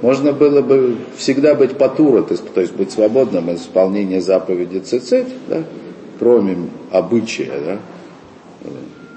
Можно 0.03 0.33
было 0.33 0.61
бы 0.61 0.97
всегда 1.17 1.55
быть 1.55 1.79
патура, 1.79 2.23
то 2.23 2.33
есть, 2.33 2.53
то 2.53 2.61
есть 2.61 2.75
быть 2.75 2.91
свободным 2.91 3.51
из 3.51 3.63
исполнения 3.63 4.21
заповеди 4.21 4.79
цицит, 4.79 5.27
да, 5.49 5.63
кроме 6.19 6.69
обычая, 6.91 7.53
да, 7.65 7.79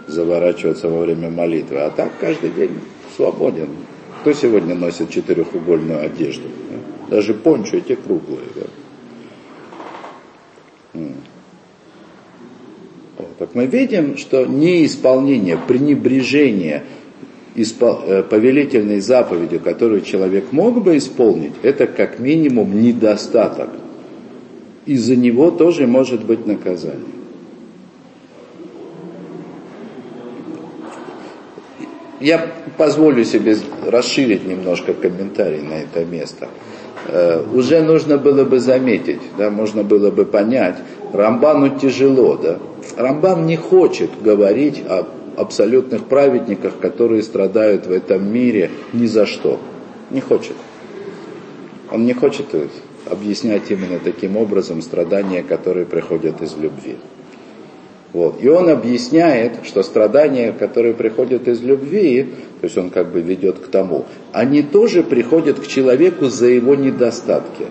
заворачиваться 0.07 0.89
во 0.89 1.01
время 1.01 1.29
молитвы. 1.29 1.79
А 1.79 1.89
так 1.89 2.11
каждый 2.19 2.51
день 2.51 2.79
свободен. 3.15 3.69
Кто 4.21 4.33
сегодня 4.33 4.75
носит 4.75 5.09
четырехугольную 5.09 6.05
одежду? 6.05 6.47
Да? 6.69 7.15
Даже 7.15 7.33
пончо 7.33 7.77
эти 7.77 7.95
круглые. 7.95 8.47
Да? 8.55 8.61
Так 13.37 13.55
мы 13.55 13.67
видим, 13.67 14.17
что 14.17 14.45
неисполнение, 14.45 15.57
пренебрежение 15.57 16.83
повелительной 17.55 18.99
заповедью, 18.99 19.59
которую 19.59 20.01
человек 20.01 20.51
мог 20.51 20.83
бы 20.83 20.97
исполнить, 20.97 21.53
это 21.63 21.87
как 21.87 22.19
минимум 22.19 22.81
недостаток. 22.81 23.69
И 24.85 24.95
за 24.95 25.15
него 25.15 25.51
тоже 25.51 25.87
может 25.87 26.25
быть 26.25 26.47
наказание. 26.47 27.19
Я 32.19 32.47
позволю 32.77 33.23
себе 33.23 33.55
расширить 33.85 34.45
немножко 34.45 34.93
комментарий 34.93 35.61
на 35.61 35.73
это 35.73 36.03
место. 36.03 36.49
Э, 37.07 37.43
уже 37.53 37.81
нужно 37.81 38.17
было 38.17 38.43
бы 38.43 38.59
заметить, 38.59 39.21
да, 39.37 39.49
можно 39.49 39.83
было 39.83 40.11
бы 40.11 40.25
понять, 40.25 40.75
Рамбану 41.13 41.79
тяжело, 41.79 42.35
да. 42.35 42.59
Рамбан 42.97 43.45
не 43.45 43.55
хочет 43.55 44.09
говорить 44.21 44.83
о 44.87 45.05
абсолютных 45.39 46.05
праведниках, 46.05 46.79
которые 46.79 47.23
страдают 47.23 47.87
в 47.87 47.91
этом 47.91 48.31
мире 48.31 48.71
ни 48.93 49.05
за 49.05 49.25
что. 49.25 49.59
Не 50.11 50.21
хочет. 50.21 50.55
Он 51.91 52.05
не 52.05 52.13
хочет 52.13 52.47
объяснять 53.05 53.71
именно 53.71 53.99
таким 53.99 54.37
образом 54.37 54.81
страдания, 54.81 55.41
которые 55.41 55.85
приходят 55.85 56.41
из 56.41 56.55
любви. 56.57 56.97
Вот. 58.11 58.41
И 58.41 58.47
он 58.47 58.69
объясняет, 58.69 59.65
что 59.65 59.83
страдания, 59.83 60.51
которые 60.51 60.93
приходят 60.93 61.47
из 61.47 61.61
любви, 61.61 62.27
то 62.59 62.65
есть 62.65 62.77
он 62.77 62.89
как 62.89 63.11
бы 63.11 63.21
ведет 63.21 63.59
к 63.59 63.67
тому, 63.67 64.05
они 64.31 64.63
тоже 64.63 65.03
приходят 65.03 65.59
к 65.59 65.67
человеку 65.67 66.25
за 66.25 66.47
его 66.47 66.75
недостатки. 66.75 67.65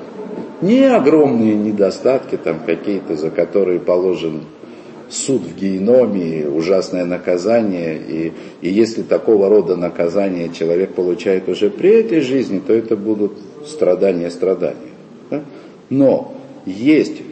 Не 0.61 0.85
огромные 0.85 1.55
недостатки 1.55 2.37
там 2.37 2.61
какие-то, 2.65 3.17
за 3.17 3.31
которые 3.31 3.81
положен 3.81 4.43
суд 5.09 5.43
в 5.43 5.57
геноме, 5.57 6.47
ужасное 6.49 7.05
наказание, 7.05 7.99
и, 7.99 8.33
и 8.61 8.69
если 8.69 9.03
такого 9.03 9.49
рода 9.49 9.77
наказание 9.77 10.51
человек 10.53 10.95
получает 10.95 11.49
уже 11.49 11.71
при 11.71 11.91
этой 11.91 12.21
жизни, 12.21 12.61
то 12.65 12.73
это 12.73 12.97
будут 12.97 13.33
страдания 13.67 14.31
страдания. 14.31 14.93
Да? 15.31 15.45
Но 15.89 16.35
есть 16.67 17.23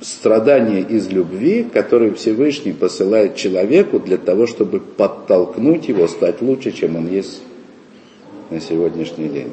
страдания 0.00 0.80
из 0.80 1.08
любви, 1.10 1.64
которые 1.64 2.14
Всевышний 2.14 2.72
посылает 2.72 3.36
человеку 3.36 4.00
для 4.00 4.16
того, 4.16 4.46
чтобы 4.46 4.80
подтолкнуть 4.80 5.88
его 5.88 6.08
стать 6.08 6.42
лучше, 6.42 6.72
чем 6.72 6.96
он 6.96 7.08
есть 7.08 7.42
на 8.50 8.60
сегодняшний 8.60 9.28
день. 9.28 9.50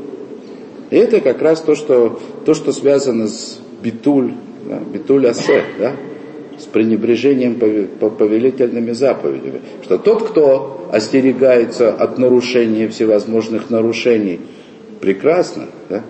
И 0.90 0.96
это 0.96 1.22
как 1.22 1.42
раз 1.42 1.62
то, 1.62 1.76
что, 1.76 2.20
то, 2.46 2.54
что 2.54 2.72
связано 2.72 3.28
с 3.28 3.60
битуль, 3.84 4.34
да, 4.66 4.80
битуль 4.80 5.28
асе, 5.28 5.64
да, 5.78 5.94
с 6.60 6.66
пренебрежением 6.66 7.56
повелительными 7.56 8.92
заповедями. 8.92 9.62
Что 9.84 9.98
тот, 9.98 10.30
кто 10.30 10.90
остерегается 10.92 11.92
от 11.92 12.18
нарушения 12.18 12.88
всевозможных 12.90 13.70
нарушений, 13.70 14.42
прекрасно, 15.00 15.68
да? 15.90 16.04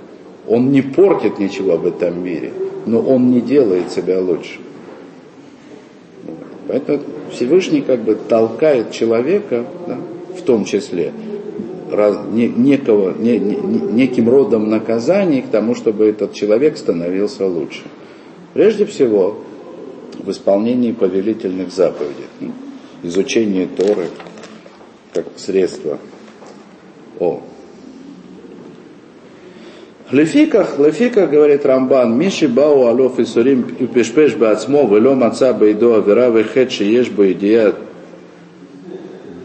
он 0.48 0.72
не 0.72 0.82
портит 0.82 1.40
ничего 1.40 1.78
в 1.78 1.86
этом 1.86 2.24
мире, 2.24 2.52
но 2.86 3.00
он 3.00 3.32
не 3.32 3.42
делает 3.42 3.92
себя 3.92 4.20
лучше. 4.20 4.60
Поэтому 6.68 7.00
Всевышний 7.32 7.82
как 7.82 8.02
бы 8.02 8.16
толкает 8.16 8.92
человека, 8.92 9.66
да, 9.88 9.98
в 10.38 10.42
том 10.42 10.66
числе, 10.66 11.12
раз, 11.92 12.18
не, 12.32 12.48
некого, 12.48 13.14
не, 13.18 13.40
не, 13.40 13.56
неким 13.56 14.30
родом 14.30 14.70
наказаний 14.70 15.42
к 15.42 15.48
тому, 15.48 15.76
чтобы 15.76 16.06
этот 16.06 16.34
человек 16.34 16.78
становился 16.78 17.46
лучше. 17.46 17.82
Прежде 18.54 18.86
всего, 18.86 19.38
в 20.30 20.32
исполнении 20.32 20.92
повелительных 20.92 21.72
заповедей, 21.72 22.28
ну, 22.40 22.52
изучение 23.02 23.66
Торы 23.66 24.10
как 25.12 25.26
средство. 25.38 25.98
О. 27.20 27.42
Лефиках, 30.12 30.78
лефиках, 30.78 31.32
говорит 31.32 31.66
Рамбан, 31.66 32.16
Миши 32.16 32.48
бау 32.48 32.86
алоф 32.86 33.20
и 33.20 33.26
сурим 33.26 33.76
и 33.80 33.88
пешпеш 33.88 34.36
бацмо, 34.36 34.86
вело 34.88 35.16
маца 35.16 35.52
бейдо 35.52 35.96
авера 35.96 36.30
вехет 36.30 36.72
шиеш 36.72 37.10
боидия 37.10 37.74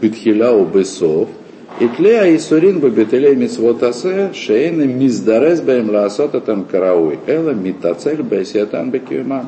битхиляу 0.01 0.65
бесов, 0.65 1.29
и 1.79 1.87
тлея 1.87 2.25
и 2.25 2.37
сурин 2.37 2.79
бабителей 2.79 3.35
мицвотасе, 3.35 4.33
шейны 4.35 4.85
миздарез 4.85 5.61
бэм 5.61 5.89
лаасота 5.89 6.41
там 6.41 6.63
карауи, 6.63 7.17
эла 7.25 7.55
митацель 7.55 8.21
бэсиатан 8.21 8.91
бекюман. 8.91 9.47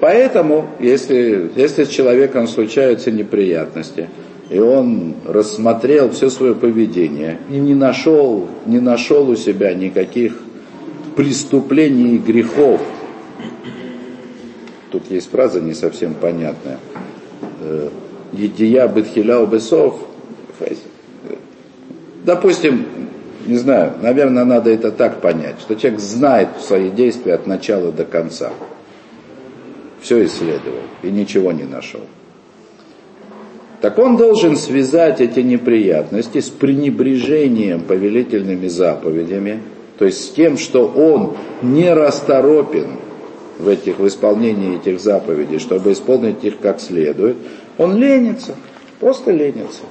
Поэтому, 0.00 0.70
если, 0.80 1.50
если 1.54 1.84
с 1.84 1.88
человеком 1.88 2.48
случаются 2.48 3.10
неприятности, 3.10 4.08
и 4.50 4.58
он 4.58 5.14
рассмотрел 5.24 6.10
все 6.10 6.30
свое 6.30 6.54
поведение 6.54 7.38
и 7.50 7.58
не 7.58 7.74
нашел, 7.74 8.48
не 8.66 8.80
нашел 8.80 9.28
у 9.28 9.36
себя 9.36 9.74
никаких 9.74 10.36
преступлений 11.16 12.14
и 12.14 12.18
грехов. 12.18 12.80
Тут 14.90 15.10
есть 15.10 15.30
фраза 15.30 15.60
не 15.60 15.74
совсем 15.74 16.14
понятная. 16.14 16.78
Э, 17.60 17.88
Едия 18.32 18.86
бетхиляу 18.88 19.46
бесов. 19.46 20.00
Допустим, 22.24 22.84
не 23.46 23.56
знаю, 23.56 23.94
наверное, 24.02 24.44
надо 24.44 24.70
это 24.70 24.90
так 24.90 25.20
понять, 25.20 25.60
что 25.60 25.74
человек 25.74 26.00
знает 26.00 26.48
свои 26.60 26.90
действия 26.90 27.34
от 27.34 27.46
начала 27.46 27.90
до 27.90 28.04
конца. 28.04 28.50
Все 30.00 30.24
исследовал 30.24 30.82
и 31.02 31.10
ничего 31.10 31.52
не 31.52 31.64
нашел 31.64 32.02
так 33.80 33.98
он 33.98 34.16
должен 34.16 34.56
связать 34.56 35.20
эти 35.20 35.40
неприятности 35.40 36.40
с 36.40 36.48
пренебрежением 36.48 37.82
повелительными 37.82 38.66
заповедями, 38.66 39.62
то 39.98 40.04
есть 40.04 40.24
с 40.24 40.30
тем, 40.30 40.58
что 40.58 40.86
он 40.86 41.36
не 41.62 41.92
расторопен 41.92 42.88
в, 43.58 43.68
этих, 43.68 43.98
в 43.98 44.06
исполнении 44.06 44.76
этих 44.76 45.00
заповедей, 45.00 45.58
чтобы 45.58 45.92
исполнить 45.92 46.42
их 46.42 46.58
как 46.58 46.80
следует, 46.80 47.36
он 47.76 47.96
ленится, 47.96 48.56
просто 48.98 49.30
ленится. 49.30 49.82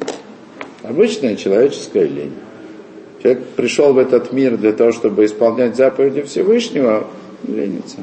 Обычная 0.84 1.36
человеческая 1.36 2.06
лень. 2.06 2.34
Человек 3.22 3.44
пришел 3.56 3.94
в 3.94 3.98
этот 3.98 4.32
мир 4.32 4.58
для 4.58 4.74
того, 4.74 4.92
чтобы 4.92 5.26
исполнять 5.26 5.76
заповеди 5.76 6.22
Всевышнего, 6.22 7.08
ленится. 7.48 7.98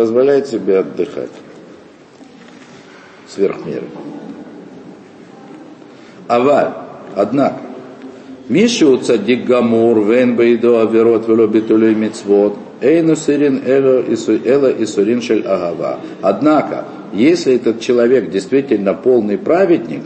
Позволяет 0.00 0.46
себе 0.46 0.78
отдыхать 0.78 1.28
сверх 3.28 3.66
меры. 3.66 3.84
Аваль, 6.26 6.72
однако, 7.14 7.58
Мишу 8.48 8.96
цадик 8.96 9.44
гамур, 9.44 10.02
вен 10.06 10.36
бейдо 10.36 10.80
аверот 10.80 11.28
вело 11.28 11.46
битулей 11.48 11.94
мицвод, 11.94 12.56
эйну 12.80 13.14
сирин 13.14 13.60
эло 13.66 14.70
и 14.70 14.86
сурин 14.86 15.20
шель 15.20 15.46
агава. 15.46 16.00
Однако, 16.22 16.86
если 17.12 17.56
этот 17.56 17.80
человек 17.80 18.30
действительно 18.30 18.94
полный 18.94 19.36
праведник, 19.36 20.04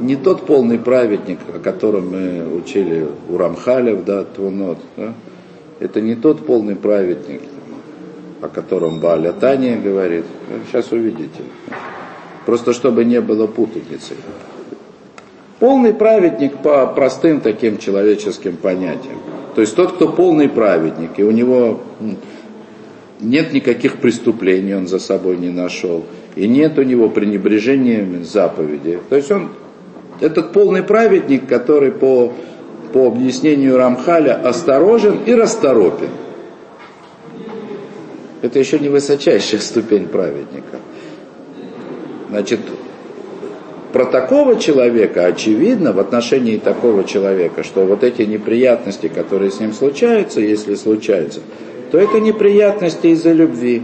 не 0.00 0.16
тот 0.16 0.46
полный 0.46 0.78
праведник, 0.78 1.40
о 1.54 1.58
котором 1.58 2.12
мы 2.12 2.56
учили 2.56 3.06
у 3.28 3.36
Рамхалев, 3.36 4.02
да, 4.06 4.24
Твунот, 4.24 4.78
да, 4.96 5.12
это 5.78 6.00
не 6.00 6.14
тот 6.14 6.46
полный 6.46 6.76
праведник, 6.76 7.42
о 8.44 8.48
котором 8.48 9.00
Баля 9.00 9.32
Таня 9.32 9.80
говорит. 9.80 10.24
Сейчас 10.66 10.92
увидите. 10.92 11.42
Просто 12.44 12.74
чтобы 12.74 13.04
не 13.04 13.20
было 13.20 13.46
путаницы. 13.46 14.14
Полный 15.60 15.94
праведник 15.94 16.58
по 16.58 16.86
простым 16.86 17.40
таким 17.40 17.78
человеческим 17.78 18.56
понятиям. 18.56 19.18
То 19.54 19.62
есть 19.62 19.74
тот, 19.74 19.92
кто 19.92 20.08
полный 20.08 20.48
праведник, 20.48 21.12
и 21.16 21.24
у 21.24 21.30
него 21.30 21.80
нет 23.20 23.52
никаких 23.54 23.96
преступлений, 23.96 24.74
он 24.74 24.88
за 24.88 24.98
собой 24.98 25.38
не 25.38 25.48
нашел, 25.48 26.04
и 26.36 26.46
нет 26.46 26.78
у 26.78 26.82
него 26.82 27.08
пренебрежения 27.08 28.06
заповеди. 28.24 28.98
То 29.08 29.16
есть 29.16 29.30
он, 29.30 29.50
этот 30.20 30.52
полный 30.52 30.82
праведник, 30.82 31.46
который 31.46 31.92
по, 31.92 32.32
по 32.92 33.06
объяснению 33.06 33.78
Рамхаля 33.78 34.34
осторожен 34.34 35.20
и 35.24 35.34
расторопен. 35.34 36.10
Это 38.44 38.58
еще 38.58 38.78
не 38.78 38.90
высочайшая 38.90 39.58
ступень 39.58 40.06
праведника. 40.06 40.76
Значит, 42.28 42.60
про 43.90 44.04
такого 44.04 44.60
человека 44.60 45.24
очевидно 45.24 45.94
в 45.94 45.98
отношении 45.98 46.58
такого 46.58 47.04
человека, 47.04 47.64
что 47.64 47.86
вот 47.86 48.04
эти 48.04 48.20
неприятности, 48.20 49.08
которые 49.08 49.50
с 49.50 49.60
ним 49.60 49.72
случаются, 49.72 50.42
если 50.42 50.74
случаются, 50.74 51.40
то 51.90 51.96
это 51.96 52.20
неприятности 52.20 53.06
из-за 53.06 53.32
любви. 53.32 53.82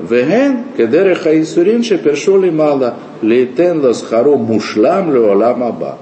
Веген 0.00 0.64
кедере 0.76 1.14
хаисурин 1.14 1.84
шепершули 1.84 2.50
мало 2.50 2.96
лейтен 3.22 3.80
ласхару 3.80 4.38
мушлам 4.38 5.14
леолам 5.14 5.62
аба. 5.62 5.98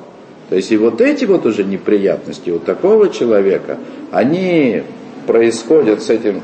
То 0.48 0.57
есть 0.57 0.72
и 0.72 0.79
вот 0.79 1.03
эти 1.03 1.27
вот 1.27 1.44
уже 1.44 1.62
неприятности 1.62 2.48
у 2.48 2.59
такого 2.59 3.11
человека, 3.11 3.77
они 4.11 4.83
происходят 5.27 6.03
с 6.03 6.09
этим 6.09 6.40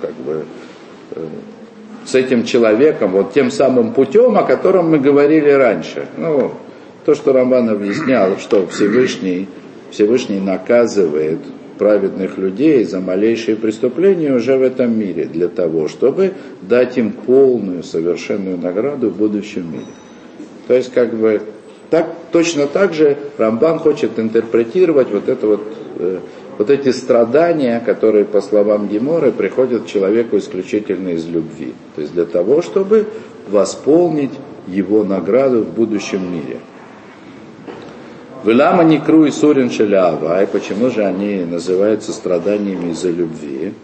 как 0.00 0.14
бы 0.14 0.44
э, 1.12 1.26
с 2.04 2.14
этим 2.14 2.44
человеком, 2.44 3.12
вот 3.12 3.32
тем 3.32 3.50
самым 3.50 3.92
путем, 3.92 4.36
о 4.36 4.44
котором 4.44 4.90
мы 4.90 4.98
говорили 4.98 5.50
раньше. 5.50 6.06
Ну, 6.16 6.52
то, 7.04 7.14
что 7.14 7.32
Роман 7.32 7.68
объяснял, 7.68 8.36
что 8.38 8.66
Всевышний, 8.66 9.48
Всевышний 9.90 10.40
наказывает 10.40 11.40
праведных 11.78 12.38
людей 12.38 12.84
за 12.84 13.00
малейшие 13.00 13.56
преступления 13.56 14.32
уже 14.32 14.56
в 14.56 14.62
этом 14.62 14.98
мире, 14.98 15.26
для 15.26 15.48
того, 15.48 15.88
чтобы 15.88 16.32
дать 16.62 16.96
им 16.96 17.12
полную, 17.12 17.82
совершенную 17.82 18.58
награду 18.58 19.10
в 19.10 19.16
будущем 19.16 19.72
мире. 19.72 19.86
То 20.66 20.74
есть, 20.74 20.92
как 20.92 21.14
бы, 21.14 21.42
так, 21.90 22.08
точно 22.32 22.66
так 22.66 22.92
же 22.92 23.16
Рамбан 23.38 23.78
хочет 23.78 24.18
интерпретировать 24.18 25.10
вот 25.10 25.28
это 25.28 25.46
вот 25.46 25.62
э, 25.98 26.18
вот 26.58 26.70
эти 26.70 26.90
страдания, 26.90 27.80
которые, 27.84 28.24
по 28.24 28.40
словам 28.40 28.88
Геморы, 28.88 29.30
приходят 29.30 29.86
человеку 29.86 30.38
исключительно 30.38 31.10
из 31.10 31.26
любви. 31.26 31.74
То 31.94 32.00
есть 32.00 32.14
для 32.14 32.24
того, 32.24 32.62
чтобы 32.62 33.06
восполнить 33.48 34.32
его 34.66 35.04
награду 35.04 35.62
в 35.62 35.68
будущем 35.68 36.32
мире. 36.32 36.58
Велама 38.44 38.84
Никру 38.84 39.24
и 39.26 39.30
Сурин 39.30 39.70
Шелява, 39.70 40.42
и 40.42 40.46
почему 40.46 40.90
же 40.90 41.04
они 41.04 41.44
называются 41.44 42.12
страданиями 42.12 42.92
из-за 42.92 43.10
любви? 43.10 43.74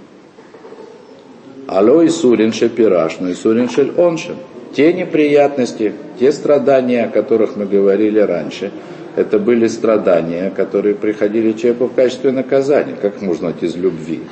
Алло 1.66 2.02
и 2.02 2.08
Сурин 2.08 2.52
Шепираш, 2.52 3.18
но 3.20 3.28
и 3.28 3.35
Сурин 3.35 3.68
Шель 3.68 3.92
Оншин. 3.96 4.37
Те 4.74 4.92
неприятности, 4.92 5.92
те 6.18 6.32
страдания, 6.32 7.04
о 7.04 7.08
которых 7.08 7.56
мы 7.56 7.66
говорили 7.66 8.18
раньше– 8.18 8.70
это 9.14 9.38
были 9.38 9.66
страдания, 9.66 10.51
которые 10.51 10.94
приходили 10.94 11.53
человеку 11.53 11.87
в 11.87 11.94
качестве 11.94 12.33
наказания. 12.33 12.96
Как 13.01 13.20
можно 13.20 13.55
из 13.61 13.77
любви? 13.77 14.22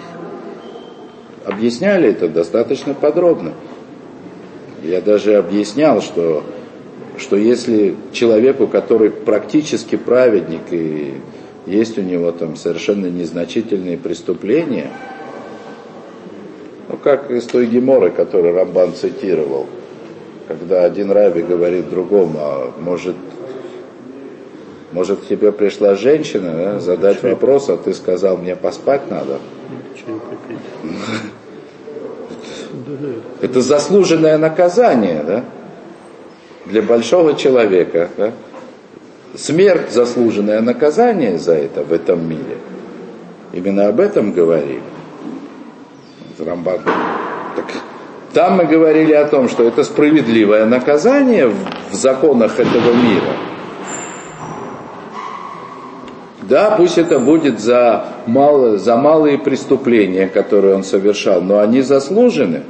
Объясняли 1.44 2.10
это 2.10 2.28
достаточно 2.28 2.94
подробно. 2.94 3.52
Я 4.82 5.02
даже 5.02 5.36
объяснял, 5.36 6.00
что, 6.00 6.42
что 7.18 7.36
если 7.36 7.96
человеку, 8.12 8.66
который 8.66 9.10
практически 9.10 9.96
праведник 9.96 10.62
и 10.70 11.14
есть 11.66 11.98
у 11.98 12.02
него 12.02 12.32
там 12.32 12.56
совершенно 12.56 13.06
незначительные 13.06 13.98
преступления, 13.98 14.90
ну 16.88 16.96
как 16.96 17.30
из 17.30 17.44
той 17.44 17.66
геморы, 17.66 18.10
которую 18.10 18.54
Рамбан 18.54 18.94
цитировал, 18.94 19.66
когда 20.48 20.84
один 20.84 21.10
раби 21.10 21.42
говорит 21.42 21.90
другому, 21.90 22.38
а 22.40 22.72
может 22.80 23.16
может, 24.92 25.20
к 25.20 25.26
тебе 25.26 25.52
пришла 25.52 25.94
женщина 25.94 26.52
да, 26.52 26.80
задать 26.80 27.20
Чай. 27.20 27.32
вопрос, 27.32 27.68
а 27.68 27.76
ты 27.76 27.94
сказал, 27.94 28.36
мне 28.36 28.56
поспать 28.56 29.08
надо. 29.10 29.38
Это 33.40 33.60
заслуженное 33.60 34.38
наказание, 34.38 35.22
да? 35.22 35.44
Для 36.66 36.82
большого 36.82 37.34
человека, 37.34 38.08
да? 38.16 38.32
Смерть 39.36 39.92
заслуженное 39.92 40.60
наказание 40.60 41.38
за 41.38 41.54
это 41.54 41.84
в 41.84 41.92
этом 41.92 42.28
мире. 42.28 42.58
Именно 43.52 43.88
об 43.88 44.00
этом 44.00 44.32
говорим. 44.32 44.82
Рамбан. 46.38 46.80
Так 47.56 47.66
Там 48.32 48.56
мы 48.56 48.64
говорили 48.64 49.12
о 49.12 49.26
том, 49.26 49.48
что 49.48 49.64
это 49.64 49.84
справедливое 49.84 50.66
наказание 50.66 51.48
в 51.48 51.94
законах 51.94 52.58
этого 52.58 52.92
мира. 52.92 53.49
Да, 56.50 56.72
пусть 56.72 56.98
это 56.98 57.20
будет 57.20 57.60
за, 57.60 58.06
мало, 58.26 58.76
за 58.76 58.96
малые 58.96 59.38
преступления, 59.38 60.26
которые 60.26 60.74
он 60.74 60.82
совершал, 60.82 61.42
но 61.42 61.60
они 61.60 61.80
заслужены. 61.80 62.64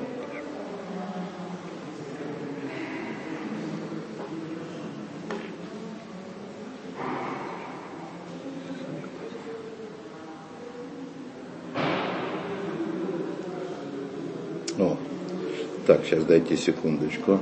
О, 14.79 14.99
так, 15.87 16.03
сейчас 16.05 16.25
дайте 16.25 16.59
секундочку. 16.59 17.39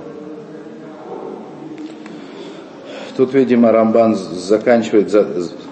Тут, 3.16 3.34
видимо, 3.34 3.72
Рамбан 3.72 4.14
заканчивает 4.14 5.10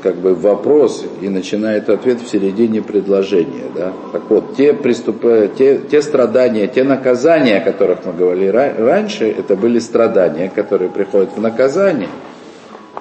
как 0.02 0.16
бы 0.16 0.34
вопрос 0.34 1.04
и 1.20 1.28
начинает 1.28 1.88
ответ 1.88 2.20
в 2.20 2.28
середине 2.28 2.82
предложения. 2.82 3.64
Да? 3.74 3.92
Так 4.12 4.22
вот, 4.28 4.56
те, 4.56 4.72
преступ... 4.72 5.22
те, 5.56 5.78
те 5.90 6.02
страдания, 6.02 6.66
те 6.66 6.84
наказания, 6.84 7.58
о 7.58 7.60
которых 7.60 8.04
мы 8.04 8.12
говорили 8.12 8.48
раньше, 8.78 9.28
это 9.28 9.56
были 9.56 9.78
страдания, 9.78 10.50
которые 10.54 10.90
приходят 10.90 11.30
в 11.36 11.40
наказание. 11.40 12.08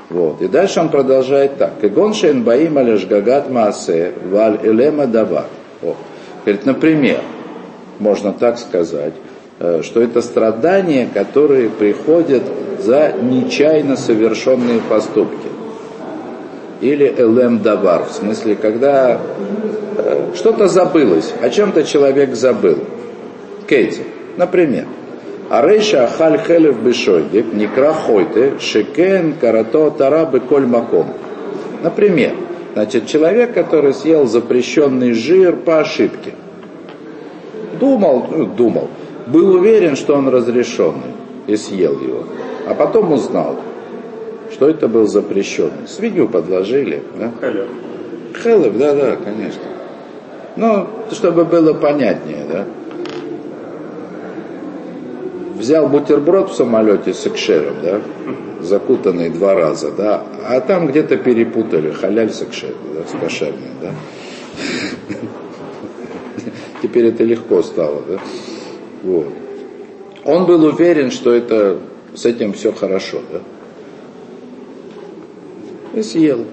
Вот. 0.09 0.41
И 0.41 0.47
дальше 0.47 0.79
он 0.79 0.89
продолжает 0.89 1.57
так. 1.57 1.73
Игоншен 1.81 2.43
баим 2.43 2.77
алеш 2.77 3.05
гагат 3.05 3.49
маасе 3.49 4.13
валь 4.29 4.59
элема 4.63 5.07
давар. 5.07 5.45
Говорит, 6.45 6.65
например, 6.65 7.21
можно 7.99 8.31
так 8.31 8.59
сказать, 8.59 9.13
э, 9.59 9.81
что 9.83 10.01
это 10.01 10.21
страдания, 10.21 11.07
которые 11.11 11.69
приходят 11.69 12.43
за 12.79 13.13
нечаянно 13.13 13.95
совершенные 13.95 14.79
поступки. 14.81 15.44
Или 16.81 17.05
элем 17.05 17.59
давар, 17.59 18.05
в 18.05 18.11
смысле, 18.11 18.55
когда 18.55 19.19
э, 19.97 20.31
что-то 20.35 20.67
забылось, 20.67 21.33
о 21.41 21.49
чем-то 21.49 21.83
человек 21.83 22.35
забыл. 22.35 22.79
Кейти, 23.67 24.03
например, 24.37 24.85
Арейша 25.49 26.05
ахаль 26.05 26.39
хелев 26.39 26.79
бешойдик, 26.79 27.53
никра 27.53 27.93
хойте, 27.93 28.59
шекен 28.59 29.35
карато 29.39 29.89
тарабы 29.91 30.41
коль 30.41 30.65
маком. 30.65 31.13
Например, 31.81 32.35
значит, 32.73 33.07
человек, 33.07 33.53
который 33.53 33.93
съел 33.93 34.25
запрещенный 34.25 35.13
жир 35.13 35.55
по 35.55 35.79
ошибке. 35.79 36.33
Думал, 37.79 38.27
ну, 38.31 38.45
думал, 38.45 38.89
был 39.27 39.55
уверен, 39.55 39.95
что 39.95 40.15
он 40.15 40.27
разрешенный 40.29 41.13
и 41.47 41.55
съел 41.55 41.93
его 41.99 42.25
а 42.67 42.73
потом 42.73 43.11
узнал, 43.11 43.57
что 44.51 44.69
это 44.69 44.87
был 44.87 45.07
запрещенный. 45.07 45.87
Свинью 45.87 46.27
подложили. 46.27 47.03
Да? 47.17 47.31
Хелев. 47.41 47.67
Хелев, 48.41 48.77
да, 48.77 48.93
да, 48.95 49.15
конечно. 49.15 49.61
Ну, 50.55 50.87
чтобы 51.11 51.45
было 51.45 51.73
понятнее, 51.73 52.45
да. 52.49 52.65
Взял 55.55 55.87
бутерброд 55.87 56.51
в 56.51 56.55
самолете 56.55 57.13
с 57.13 57.25
экшером, 57.27 57.75
да, 57.81 58.01
закутанный 58.61 59.29
два 59.29 59.53
раза, 59.53 59.91
да, 59.91 60.23
а 60.47 60.59
там 60.59 60.87
где-то 60.87 61.17
перепутали 61.17 61.91
халяль 61.91 62.29
с 62.29 62.41
экшером, 62.41 62.75
да, 62.93 63.01
с 63.07 63.19
кошерным, 63.19 63.71
да. 63.81 63.91
Теперь 66.81 67.07
это 67.07 67.23
легко 67.23 67.63
стало, 67.63 68.03
да. 68.07 68.19
Вот. 69.03 69.27
Он 70.25 70.45
был 70.45 70.65
уверен, 70.65 71.11
что 71.11 71.33
это 71.33 71.79
с 72.13 72.25
этим 72.25 72.53
все 72.53 72.71
хорошо, 72.73 73.19
да? 73.31 73.39
И 75.95 76.03
съел. 76.03 76.45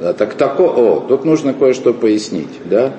Да, 0.00 0.12
так 0.12 0.34
тако, 0.34 0.64
о, 0.64 1.00
тут 1.08 1.24
нужно 1.24 1.54
кое-что 1.54 1.94
пояснить, 1.94 2.60
да? 2.64 2.92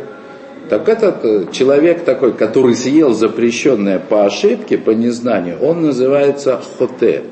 Так 0.69 0.89
этот 0.89 1.23
э, 1.23 1.45
человек 1.51 2.03
такой, 2.03 2.33
который 2.33 2.75
съел 2.75 3.13
запрещенное 3.13 3.99
по 3.99 4.25
ошибке, 4.25 4.77
по 4.77 4.91
незнанию, 4.91 5.57
он 5.61 5.81
называется 5.81 6.59
хоте. 6.77 7.23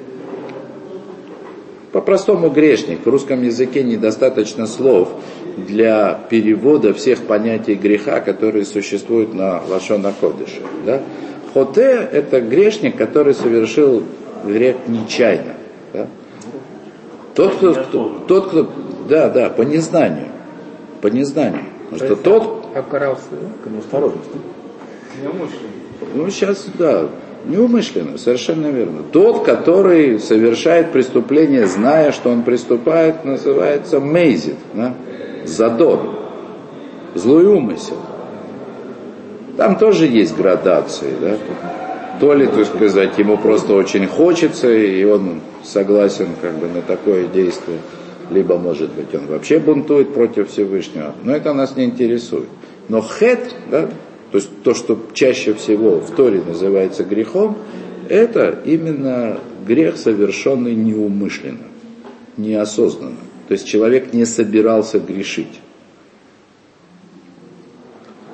По-простому 1.91 2.49
грешник. 2.49 3.05
В 3.05 3.09
русском 3.09 3.41
языке 3.41 3.81
недостаточно 3.83 4.67
слов 4.67 5.09
для 5.57 6.19
перевода 6.29 6.93
всех 6.93 7.21
понятий 7.21 7.75
греха, 7.75 8.19
которые 8.19 8.65
существуют 8.65 9.33
на 9.33 9.61
Лашона 9.67 10.13
Кодыше. 10.19 10.61
Да? 10.85 11.01
Хоте– 11.53 12.07
это 12.11 12.41
грешник, 12.41 12.97
который 12.97 13.33
совершил 13.33 14.03
грех 14.45 14.75
нечаянно. 14.87 15.53
Да? 15.93 16.07
Тот, 17.35 17.55
кто, 17.55 17.73
кто, 17.73 18.23
тот, 18.27 18.47
кто, 18.47 18.69
да, 19.09 19.29
да, 19.29 19.49
по 19.49 19.63
незнанию, 19.63 20.27
по 21.01 21.07
незнанию. 21.07 21.65
Потому 21.89 21.97
что 21.97 22.15
тот... 22.15 22.65
Окарался 22.75 23.23
по 23.63 23.69
неосторожности. 23.69 24.37
Неумышленно. 25.21 25.69
Ну, 26.13 26.29
сейчас, 26.29 26.65
да, 26.77 27.07
неумышленно, 27.45 28.17
совершенно 28.17 28.67
верно. 28.67 29.01
Тот, 29.11 29.43
который 29.43 30.19
совершает 30.19 30.91
преступление, 30.91 31.67
зная, 31.67 32.11
что 32.11 32.29
он 32.29 32.43
приступает, 32.43 33.23
называется 33.25 33.99
мейзит, 33.99 34.57
да? 34.73 34.93
задор, 35.45 35.99
злой 37.13 37.45
умысел. 37.45 37.97
Там 39.57 39.77
тоже 39.77 40.05
есть 40.07 40.35
градации, 40.35 41.13
да? 41.19 41.37
То 42.19 42.33
ли, 42.33 42.47
то 42.47 42.63
сказать, 42.63 43.17
ему 43.17 43.37
просто 43.37 43.73
очень 43.73 44.07
хочется, 44.07 44.73
и 44.73 45.03
он 45.03 45.41
согласен 45.63 46.29
как 46.41 46.57
бы 46.57 46.67
на 46.67 46.81
такое 46.81 47.27
действие, 47.27 47.79
либо, 48.31 48.57
может 48.57 48.91
быть, 48.93 49.13
он 49.13 49.27
вообще 49.27 49.59
бунтует 49.59 50.13
против 50.13 50.49
Всевышнего, 50.49 51.13
но 51.23 51.35
это 51.35 51.53
нас 51.53 51.75
не 51.75 51.83
интересует. 51.83 52.47
Но 52.87 53.01
хет, 53.01 53.53
да, 53.69 53.89
то 54.31 54.37
есть 54.37 54.49
то, 54.63 54.73
что 54.73 54.97
чаще 55.13 55.53
всего 55.53 55.99
в 55.99 56.11
Торе 56.11 56.41
называется 56.45 57.03
грехом, 57.03 57.57
это 58.09 58.59
именно 58.65 59.39
грех, 59.67 59.97
совершенный 59.97 60.75
неумышленно, 60.75 61.67
неосознанно. 62.37 63.17
То 63.47 63.53
есть 63.53 63.67
человек 63.67 64.13
не 64.13 64.25
собирался 64.25 64.99
грешить. 64.99 65.61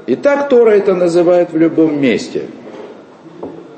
И 0.08 0.15
так 0.15 0.50
Тора 0.50 0.72
это 0.72 0.96
называет 0.96 1.52
в 1.52 1.58
любом 1.58 2.02
месте. 2.02 2.44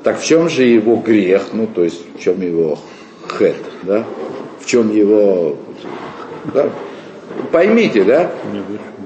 Так 0.04 0.20
в 0.20 0.24
чем 0.24 0.50
же 0.50 0.64
его 0.64 0.96
грех, 0.96 1.48
ну 1.54 1.66
то 1.66 1.82
есть 1.82 2.04
в 2.14 2.20
чем 2.20 2.40
его 2.42 2.78
хет, 3.26 3.56
да? 3.82 4.04
В 4.60 4.66
чем 4.66 4.94
его... 4.94 5.56
Да? 6.52 6.68
Поймите, 7.50 8.04
да? 8.04 8.30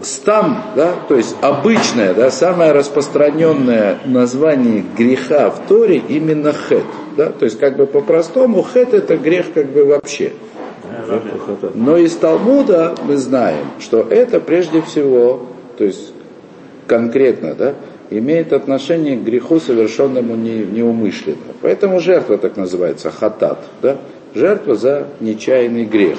Стам, 0.03 0.73
да, 0.75 0.95
то 1.09 1.17
есть 1.17 1.37
обычное, 1.41 2.15
да, 2.15 2.31
самое 2.31 2.73
распространенное 2.73 3.99
название 4.05 4.85
греха 4.97 5.51
в 5.51 5.67
Торе 5.69 6.03
именно 6.09 6.53
хет, 6.53 6.85
да, 7.17 7.31
то 7.31 7.45
есть 7.45 7.59
как 7.59 7.77
бы 7.77 7.87
по-простому 7.87 8.65
хет 8.65 8.93
это 8.93 9.17
грех 9.17 9.53
как 9.55 9.71
бы 9.71 9.85
вообще. 9.85 10.33
Но 11.75 11.97
из 11.97 12.15
Талмуда 12.17 12.95
мы 13.05 13.17
знаем, 13.17 13.67
что 13.81 14.01
это 14.01 14.41
прежде 14.41 14.83
всего, 14.83 15.47
то 15.77 15.85
есть 15.85 16.13
конкретно, 16.87 17.55
да, 17.55 17.75
имеет 18.11 18.53
отношение 18.53 19.17
к 19.17 19.23
греху, 19.23 19.61
совершенному 19.61 20.35
не, 20.35 20.65
неумышленно. 20.65 21.37
Поэтому 21.61 22.01
жертва 22.01 22.39
так 22.39 22.57
называется, 22.57 23.11
хатат, 23.11 23.59
да, 23.83 23.97
жертва 24.35 24.75
за 24.75 25.09
нечаянный 25.21 25.85
грех. 25.85 26.19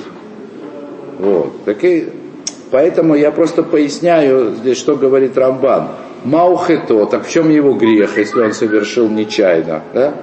Вот. 1.19 1.63
Так 1.65 1.83
и, 1.83 2.07
поэтому 2.71 3.15
я 3.15 3.31
просто 3.31 3.63
поясняю 3.63 4.55
здесь, 4.55 4.77
что 4.77 4.95
говорит 4.95 5.37
Рамбан. 5.37 5.89
Маухето, 6.23 7.05
так 7.05 7.25
в 7.25 7.29
чем 7.31 7.49
его 7.49 7.73
грех, 7.73 8.17
если 8.17 8.41
он 8.41 8.53
совершил 8.53 9.09
нечаянно? 9.09 9.83
Да? 9.93 10.13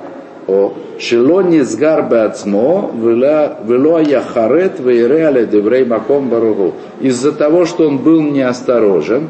О, 0.46 0.74
шилони 0.98 1.60
сгарбе 1.60 2.18
ацмо, 2.18 2.90
вело 2.94 3.98
яхарет 3.98 4.78
вейреале 4.78 5.46
деврей 5.46 5.84
маком 5.84 6.28
баругу. 6.28 6.74
Из-за 7.00 7.32
того, 7.32 7.64
что 7.64 7.88
он 7.88 7.98
был 7.98 8.20
неосторожен, 8.22 9.28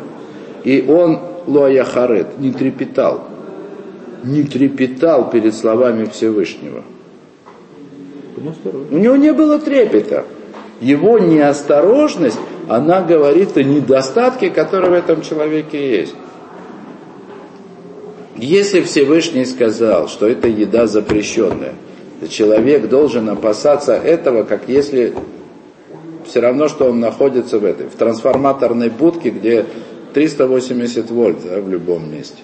и 0.64 0.84
он, 0.86 1.20
Луая 1.46 1.84
Харет, 1.84 2.38
не 2.38 2.52
трепетал. 2.52 3.24
Не 4.22 4.42
трепетал 4.42 5.30
перед 5.30 5.54
словами 5.54 6.06
Всевышнего. 6.06 6.82
У 8.90 8.96
него 8.96 9.16
не 9.16 9.32
было 9.32 9.58
трепета. 9.58 10.24
Его 10.80 11.18
неосторожность, 11.18 12.38
она 12.68 13.00
говорит 13.00 13.56
о 13.56 13.62
недостатке, 13.62 14.50
который 14.50 14.90
в 14.90 14.92
этом 14.92 15.22
человеке 15.22 15.98
есть. 15.98 16.14
Если 18.36 18.82
Всевышний 18.82 19.46
сказал, 19.46 20.08
что 20.08 20.28
это 20.28 20.48
еда 20.48 20.86
запрещенная, 20.86 21.74
то 22.20 22.28
человек 22.28 22.88
должен 22.88 23.30
опасаться 23.30 23.94
этого, 23.94 24.42
как 24.42 24.68
если 24.68 25.14
все 26.26 26.40
равно, 26.40 26.68
что 26.68 26.90
он 26.90 27.00
находится 27.00 27.58
в 27.58 27.64
этой, 27.64 27.86
в 27.86 27.94
трансформаторной 27.94 28.90
будке, 28.90 29.30
где 29.30 29.64
380 30.16 31.10
вольт 31.10 31.36
да, 31.44 31.60
в 31.60 31.68
любом 31.68 32.10
месте. 32.10 32.42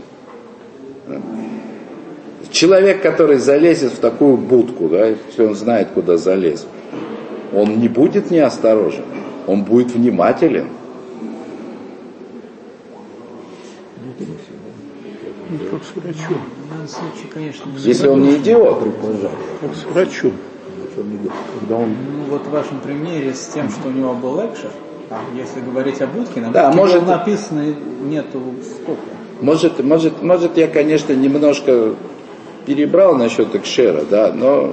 Человек, 2.50 3.00
который 3.00 3.38
залезет 3.38 3.94
в 3.94 3.98
такую 3.98 4.36
будку, 4.36 4.90
да, 4.90 5.06
если 5.06 5.46
он 5.46 5.54
знает, 5.54 5.88
куда 5.94 6.18
залез, 6.18 6.66
он 7.54 7.78
не 7.78 7.88
будет 7.88 8.30
неосторожен, 8.30 9.04
он 9.46 9.64
будет 9.64 9.92
внимателен. 9.92 10.66
Ну, 15.48 15.58
как 15.70 15.82
с 15.82 15.96
врачом. 15.96 16.42
Случае, 16.86 17.30
конечно, 17.32 17.70
Если 17.78 18.06
он 18.06 18.22
не 18.22 18.36
идиот. 18.36 18.84
Как 19.62 19.74
с 19.74 19.84
врачом. 19.84 20.32
Когда 21.58 21.76
он 21.76 21.88
Ну 21.88 22.24
вот 22.32 22.42
в 22.42 22.50
вашем 22.50 22.80
примере 22.80 23.32
с 23.32 23.46
тем, 23.46 23.70
что 23.70 23.88
у 23.88 23.92
него 23.92 24.12
был 24.12 24.40
экшер, 24.40 24.72
если 25.36 25.60
говорить 25.60 26.00
о 26.00 26.06
будке, 26.06 26.40
на 26.40 26.50
Да, 26.50 26.66
будке 26.68 26.78
может- 26.78 27.06
написано 27.06 27.64
нету 28.08 28.40
сколько. 28.62 29.00
Может, 29.40 29.82
может, 29.82 30.22
может, 30.22 30.56
я, 30.56 30.68
конечно, 30.68 31.12
немножко 31.12 31.94
перебрал 32.66 33.16
насчет 33.16 33.54
экшера, 33.54 34.02
да, 34.08 34.32
но 34.32 34.72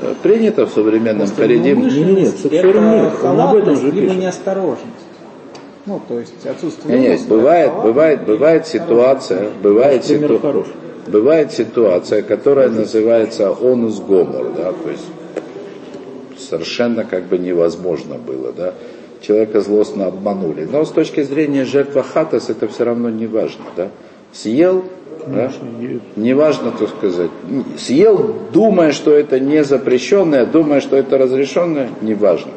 э, 0.00 0.14
принято 0.22 0.66
в 0.66 0.70
современном 0.70 1.26
харидим. 1.28 1.82
Нет, 1.86 2.28
с 2.38 2.46
экшером 2.46 2.84
это 2.86 3.02
нет, 3.04 3.12
он 3.24 3.40
об 3.40 3.54
этом 3.54 3.76
же 3.76 3.90
либо 3.90 4.00
пишет. 4.08 4.18
неосторожность. 4.22 4.88
Ну, 5.86 6.00
то 6.08 6.18
есть 6.18 6.46
отсутствие 6.46 6.98
Нет, 6.98 7.20
нет, 7.20 7.28
бывает, 7.28 7.70
бывает, 7.82 8.24
бывает 8.24 8.66
ситуация, 8.66 9.48
бывает, 9.62 10.02
пример 10.06 10.30
ситу- 10.30 10.40
хороший. 10.40 10.72
бывает 11.06 11.52
ситуация, 11.52 12.22
которая 12.22 12.70
называется 12.70 13.50
онус 13.50 14.00
гомор, 14.00 14.52
да, 14.56 14.72
то 14.72 14.90
есть 14.90 15.04
совершенно 16.38 17.04
как 17.04 17.24
бы 17.24 17.36
невозможно 17.38 18.14
было, 18.16 18.52
да. 18.52 18.72
Человека 19.26 19.60
злостно 19.62 20.06
обманули. 20.06 20.68
Но 20.70 20.84
с 20.84 20.90
точки 20.90 21.22
зрения 21.22 21.64
жертва 21.64 22.02
хатас 22.02 22.50
это 22.50 22.68
все 22.68 22.84
равно 22.84 23.08
не 23.08 23.26
важно, 23.26 23.64
да. 23.74 23.88
Съел, 24.32 24.84
да, 25.26 25.50
неважно, 26.16 26.72
так 26.72 26.90
сказать, 26.90 27.30
съел, 27.78 28.34
думая, 28.52 28.92
что 28.92 29.12
это 29.12 29.40
не 29.40 29.64
запрещенное, 29.64 30.44
думая, 30.44 30.80
что 30.80 30.96
это 30.96 31.16
разрешенное, 31.16 31.88
неважно. 32.02 32.50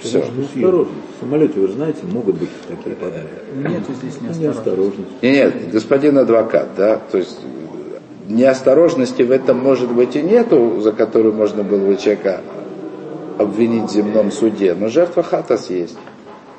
Все. 0.00 0.20
Осторожно. 0.20 0.92
В 1.18 1.20
самолете, 1.20 1.60
вы 1.60 1.66
же 1.68 1.74
знаете, 1.74 1.98
могут 2.10 2.36
быть 2.36 2.50
такие 2.68 2.96
подарки. 2.96 3.28
Нету 3.56 3.92
здесь 3.92 4.20
неосторожности. 4.20 4.42
Неосторожность. 4.42 5.22
Нет, 5.22 5.54
нет, 5.54 5.70
господин 5.72 6.18
адвокат, 6.18 6.68
да, 6.76 7.00
то 7.10 7.18
есть 7.18 7.38
э, 7.42 8.32
неосторожности 8.32 9.22
в 9.22 9.30
этом 9.30 9.58
может 9.58 9.90
быть 9.90 10.16
и 10.16 10.22
нету, 10.22 10.80
за 10.80 10.92
которую 10.92 11.34
можно 11.34 11.62
было 11.62 11.84
бы 11.84 11.96
человека 11.96 12.40
обвинить 13.38 13.90
в 13.90 13.92
земном 13.92 14.30
суде, 14.30 14.74
но 14.74 14.88
жертва 14.88 15.22
хатас 15.22 15.70
есть. 15.70 15.98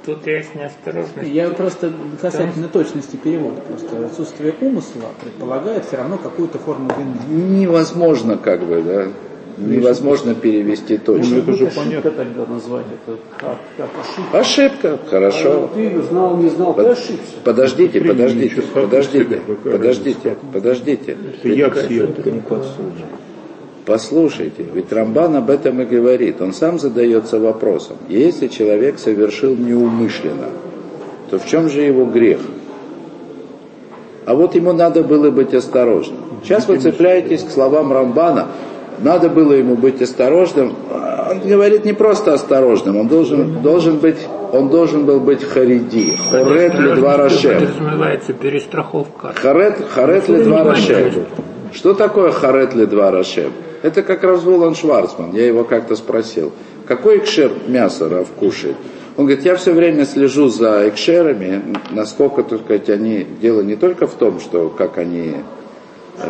Тут 0.05 0.27
есть 0.27 0.53
неосторожность. 0.53 1.27
Я 1.29 1.49
просто 1.49 1.91
касательно 2.21 2.67
точности 2.67 3.15
перевода, 3.15 3.61
просто 3.61 4.05
отсутствие 4.05 4.53
умысла 4.61 5.05
предполагает 5.21 5.85
все 5.85 5.97
равно 5.97 6.17
какую-то 6.19 6.59
форму 6.59 6.91
вины. 6.95 7.15
Невозможно 7.59 8.37
как 8.37 8.63
бы, 8.63 8.83
да, 8.83 9.07
невозможно 9.57 10.35
перевести 10.35 10.97
Ну, 10.97 11.03
точно. 11.15 11.35
это 11.37 11.53
же 11.53 11.65
Ошибка 11.67 11.81
понятно. 11.83 12.11
тогда 12.11 12.45
назвать 12.45 12.85
это 13.07 13.17
как, 13.39 13.57
как 13.77 13.89
ошибка. 13.99 14.37
Ошибка, 14.39 14.99
хорошо. 15.09 15.69
Ты 15.73 16.01
знал, 16.03 16.37
не 16.37 16.49
знал, 16.49 16.75
ты 16.75 16.83
Под- 16.83 16.91
ошибся. 16.91 17.21
Подождите, 17.43 18.01
подождите, 18.01 18.61
подождите, 18.61 19.41
подождите, 19.63 20.37
подождите. 20.53 21.17
Это 21.41 21.47
я 21.49 21.73
съел. 21.73 22.09
Послушайте, 23.85 24.65
ведь 24.73 24.91
Рамбан 24.91 25.35
об 25.35 25.49
этом 25.51 25.79
и 25.81 25.85
говорит. 25.85 26.41
Он 26.41 26.53
сам 26.53 26.79
задается 26.79 27.39
вопросом. 27.39 27.97
Если 28.09 28.47
человек 28.47 28.97
совершил 28.97 29.55
неумышленно, 29.55 30.49
то 31.29 31.37
в 31.37 31.45
чем 31.45 31.69
же 31.69 31.81
его 31.81 32.05
грех? 32.05 32.39
А 34.25 34.33
вот 34.33 34.55
ему 34.55 34.73
надо 34.73 35.03
было 35.03 35.29
быть 35.29 35.53
осторожным. 35.53 36.17
Сейчас 36.43 36.67
вы 36.67 36.77
цепляетесь 36.77 37.43
к 37.43 37.51
словам 37.51 37.93
Рамбана. 37.93 38.47
Надо 38.99 39.29
было 39.29 39.53
ему 39.53 39.75
быть 39.75 40.01
осторожным. 40.01 40.73
Он 41.29 41.39
говорит 41.47 41.85
не 41.85 41.93
просто 41.93 42.33
осторожным, 42.33 42.97
он 42.97 43.07
должен, 43.07 43.61
должен 43.61 43.97
быть, 43.97 44.17
он 44.51 44.69
должен 44.69 45.05
был 45.05 45.19
быть 45.19 45.43
хариди, 45.43 46.15
хорет 46.29 46.75
ледва 46.75 47.17
рашем. 47.17 47.59
Подразумевается 47.59 48.33
перестраховка. 48.33 49.33
Харет, 49.33 49.77
харет 49.89 50.29
ледва 50.29 50.63
рашем. 50.63 51.25
Что 51.73 51.93
такое 51.93 52.31
харет 52.31 52.73
ледва 52.73 53.11
рашем? 53.11 53.51
Это 53.85 54.01
как 54.01 54.23
раз 54.23 54.41
Волан 54.41 54.73
Шварцман, 54.73 55.35
я 55.35 55.45
его 55.45 55.63
как-то 55.63 55.95
спросил, 55.95 56.51
какой 56.87 57.19
экшер 57.19 57.51
мяса 57.67 58.09
Рав 58.09 58.27
кушает? 58.29 58.77
Он 59.15 59.25
говорит, 59.25 59.45
я 59.45 59.55
все 59.57 59.73
время 59.73 60.07
слежу 60.07 60.47
за 60.47 60.89
экшерами, 60.89 61.61
насколько, 61.91 62.41
так 62.41 62.61
сказать, 62.61 62.89
они, 62.89 63.27
дело 63.39 63.61
не 63.61 63.75
только 63.75 64.07
в 64.07 64.15
том, 64.15 64.39
что 64.39 64.69
как 64.75 64.97
они, 64.97 65.35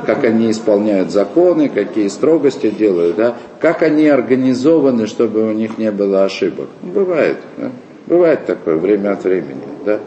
как 0.06 0.26
они 0.26 0.52
исполняют 0.52 1.12
законы, 1.12 1.70
какие 1.70 2.10
строгости 2.10 2.70
делают, 2.70 3.16
да, 3.16 3.38
как 3.62 3.84
они 3.84 4.10
организованы, 4.10 5.08
чтобы 5.08 5.48
у 5.48 5.54
них 5.54 5.78
не 5.78 5.92
было 5.92 6.26
ошибок. 6.26 6.68
Ну, 6.84 6.92
Бывает, 6.92 7.38
да? 7.56 7.72
бывает 8.06 8.46
такое 8.46 8.76
время 8.76 9.14
от 9.14 9.24
времени, 9.24 9.64
да. 9.86 10.02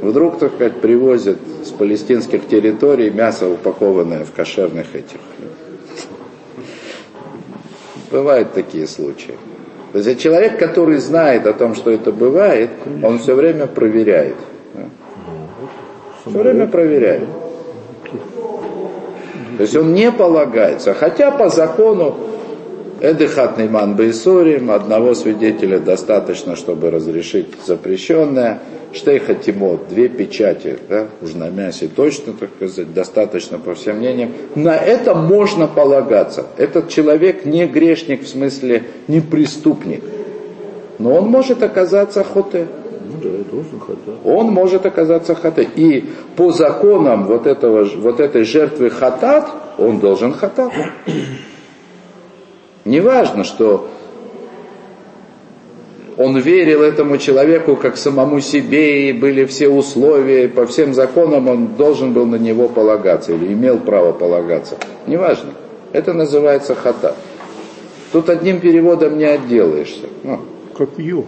Вдруг, 0.00 0.38
так 0.38 0.54
сказать, 0.54 0.80
привозят 0.80 1.36
с 1.62 1.68
палестинских 1.68 2.48
территорий 2.48 3.10
мясо, 3.10 3.46
упакованное 3.46 4.24
в 4.24 4.32
кошерных 4.32 4.94
этих. 4.94 5.18
Бывают 8.14 8.52
такие 8.52 8.86
случаи. 8.86 9.34
То 9.92 9.98
есть 9.98 10.20
человек, 10.20 10.56
который 10.56 10.98
знает 10.98 11.48
о 11.48 11.52
том, 11.52 11.74
что 11.74 11.90
это 11.90 12.12
бывает, 12.12 12.70
он 13.02 13.18
все 13.18 13.34
время 13.34 13.66
проверяет. 13.66 14.36
Все 16.24 16.38
время 16.38 16.68
проверяет. 16.68 17.28
То 19.56 19.62
есть 19.62 19.74
он 19.74 19.94
не 19.94 20.12
полагается, 20.12 20.94
хотя 20.94 21.32
по 21.32 21.48
закону 21.48 22.14
Эдыхатный 23.00 23.68
ман 23.68 23.96
бейсорим, 23.96 24.70
одного 24.70 25.14
свидетеля 25.14 25.80
достаточно, 25.80 26.54
чтобы 26.54 26.92
разрешить 26.92 27.48
запрещенное. 27.66 28.60
Штейха 28.94 29.34
Тимот, 29.34 29.88
две 29.88 30.08
печати, 30.08 30.78
да, 30.88 31.08
уж 31.20 31.34
на 31.34 31.50
мясе 31.50 31.88
точно, 31.88 32.32
так 32.32 32.50
сказать, 32.56 32.94
достаточно 32.94 33.58
по 33.58 33.74
всем 33.74 33.98
мнениям. 33.98 34.32
На 34.54 34.76
это 34.76 35.14
можно 35.14 35.66
полагаться. 35.66 36.46
Этот 36.56 36.88
человек 36.88 37.44
не 37.44 37.66
грешник, 37.66 38.22
в 38.22 38.28
смысле 38.28 38.84
не 39.08 39.20
преступник. 39.20 40.02
Но 40.98 41.14
он 41.14 41.28
может 41.28 41.62
оказаться 41.62 42.22
хоте. 42.22 42.68
Ну 43.06 43.18
да, 43.20 43.30
должен 43.50 43.80
хата. 43.80 44.12
Он 44.24 44.46
может 44.46 44.86
оказаться 44.86 45.34
хатат. 45.34 45.66
И 45.76 46.04
по 46.36 46.52
законам 46.52 47.24
вот, 47.24 47.46
этого, 47.46 47.84
вот 47.96 48.20
этой 48.20 48.44
жертвы 48.44 48.90
хатат, 48.90 49.48
он 49.76 49.98
должен 49.98 50.32
хатат. 50.32 50.72
Неважно, 52.84 53.44
что 53.44 53.88
он 56.16 56.38
верил 56.38 56.82
этому 56.82 57.18
человеку 57.18 57.76
как 57.76 57.96
самому 57.96 58.40
себе, 58.40 59.10
и 59.10 59.12
были 59.12 59.44
все 59.46 59.68
условия, 59.68 60.44
и 60.44 60.48
по 60.48 60.66
всем 60.66 60.94
законам 60.94 61.48
он 61.48 61.74
должен 61.76 62.12
был 62.12 62.26
на 62.26 62.36
него 62.36 62.68
полагаться, 62.68 63.32
или 63.32 63.52
имел 63.52 63.78
право 63.78 64.12
полагаться. 64.12 64.76
Неважно. 65.06 65.50
Это 65.92 66.12
называется 66.12 66.74
хата. 66.74 67.14
Тут 68.12 68.28
одним 68.28 68.60
переводом 68.60 69.18
не 69.18 69.24
отделаешься. 69.24 70.06
Ну, 70.22 70.40
Как 70.76 70.90
Йов 70.98 71.26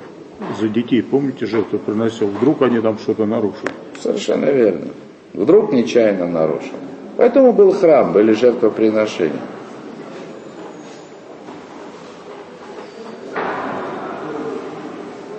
за 0.61 0.68
детей, 0.68 1.03
помните, 1.03 1.46
жертву 1.46 1.79
приносил. 1.79 2.29
Вдруг 2.29 2.62
они 2.62 2.81
там 2.81 2.99
что-то 2.99 3.27
нарушили. 3.27 3.70
совершенно 4.01 4.46
верно. 4.46 4.88
Вдруг 5.33 5.72
нечаянно 5.72 6.27
нарушил. 6.27 6.75
Поэтому 7.16 7.53
был 7.53 7.72
храм, 7.72 8.12
были 8.12 8.33
жертвоприношения. 8.33 9.40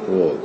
Вот. 0.07 0.37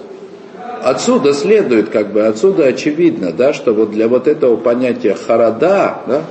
Отсюда 0.92 1.32
следует, 1.32 1.88
как 1.88 2.12
бы, 2.12 2.26
отсюда 2.26 2.66
очевидно, 2.66 3.32
да, 3.32 3.54
что 3.54 3.72
вот 3.72 3.92
для 3.92 4.08
вот 4.08 4.28
этого 4.28 4.56
понятия 4.56 5.14
харада, 5.14 6.02
да, 6.06 6.22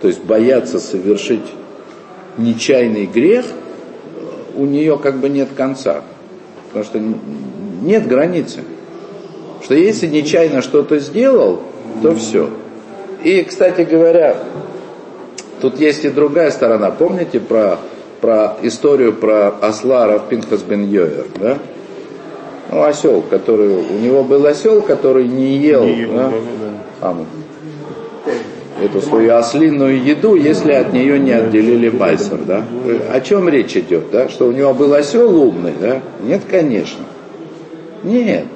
то 0.00 0.08
есть 0.08 0.24
бояться 0.24 0.78
совершить 0.78 1.44
нечаянный 2.38 3.04
грех, 3.04 3.44
у 4.56 4.64
нее 4.64 4.96
как 4.96 5.18
бы 5.18 5.28
нет 5.28 5.50
конца. 5.54 6.04
Потому 6.68 6.84
что 6.86 7.02
нет 7.82 8.08
границы. 8.08 8.60
Что 9.62 9.74
если 9.74 10.06
нечаянно 10.06 10.62
что-то 10.62 10.98
сделал, 10.98 11.60
то 12.02 12.14
все. 12.14 12.48
И, 13.22 13.42
кстати 13.42 13.82
говоря, 13.82 14.38
тут 15.60 15.78
есть 15.78 16.06
и 16.06 16.08
другая 16.08 16.50
сторона. 16.50 16.90
Помните 16.90 17.40
про, 17.40 17.78
про 18.22 18.56
историю 18.62 19.12
про 19.12 19.48
осла 19.48 20.06
Равпинхас 20.06 20.62
бен 20.62 20.88
Йовер, 20.88 21.26
да? 21.38 21.58
Ну, 22.72 22.82
осел, 22.84 23.22
который... 23.28 23.68
У 23.68 23.98
него 23.98 24.24
был 24.24 24.46
осел, 24.46 24.80
который 24.80 25.28
не 25.28 25.58
ел, 25.58 25.84
Не 25.84 26.00
ел, 26.00 26.12
да? 26.14 26.32
да, 27.00 27.14
да, 27.14 27.16
эту 28.82 29.00
свою 29.00 29.36
ослиную 29.36 30.02
еду, 30.02 30.34
если 30.34 30.72
от 30.72 30.92
нее 30.92 31.18
не 31.18 31.32
отделили 31.32 31.88
байсер, 31.90 32.38
да? 32.38 32.64
О 33.12 33.20
чем 33.20 33.48
речь 33.48 33.76
идет, 33.76 34.10
да? 34.10 34.28
Что 34.28 34.48
у 34.48 34.52
него 34.52 34.72
был 34.74 34.92
осел 34.94 35.40
умный, 35.40 35.74
да? 35.78 36.00
Нет, 36.24 36.42
конечно. 36.50 37.04
Нет. 38.02 38.46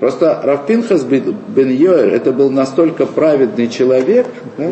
Просто 0.00 0.40
Равпинхас 0.42 1.04
бен 1.04 1.70
Йоэр 1.70 2.14
это 2.14 2.32
был 2.32 2.50
настолько 2.50 3.06
праведный 3.06 3.68
человек, 3.68 4.26
да, 4.56 4.70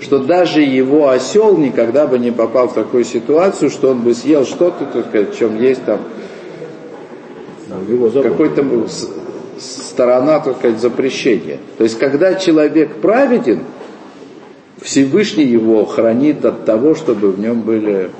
что 0.00 0.18
даже 0.18 0.60
его 0.60 1.08
осел 1.08 1.56
никогда 1.56 2.08
бы 2.08 2.18
не 2.18 2.32
попал 2.32 2.68
в 2.68 2.74
такую 2.74 3.04
ситуацию, 3.04 3.70
что 3.70 3.90
он 3.90 4.00
бы 4.00 4.12
съел 4.12 4.44
что-то, 4.44 4.86
так 4.92 5.06
сказать, 5.06 5.34
в 5.34 5.38
чем 5.38 5.60
есть 5.60 5.84
там 5.84 6.00
какой-то 8.22 8.64
сторона, 9.58 10.40
так 10.40 10.58
сказать, 10.58 10.78
запрещения. 10.78 11.58
То 11.78 11.84
есть, 11.84 11.98
когда 11.98 12.34
человек 12.34 12.96
праведен, 12.96 13.60
Всевышний 14.82 15.44
его 15.44 15.84
хранит 15.84 16.44
от 16.44 16.64
того, 16.64 16.94
чтобы 16.94 17.32
в 17.32 17.40
нем 17.40 17.62
были, 17.62 18.10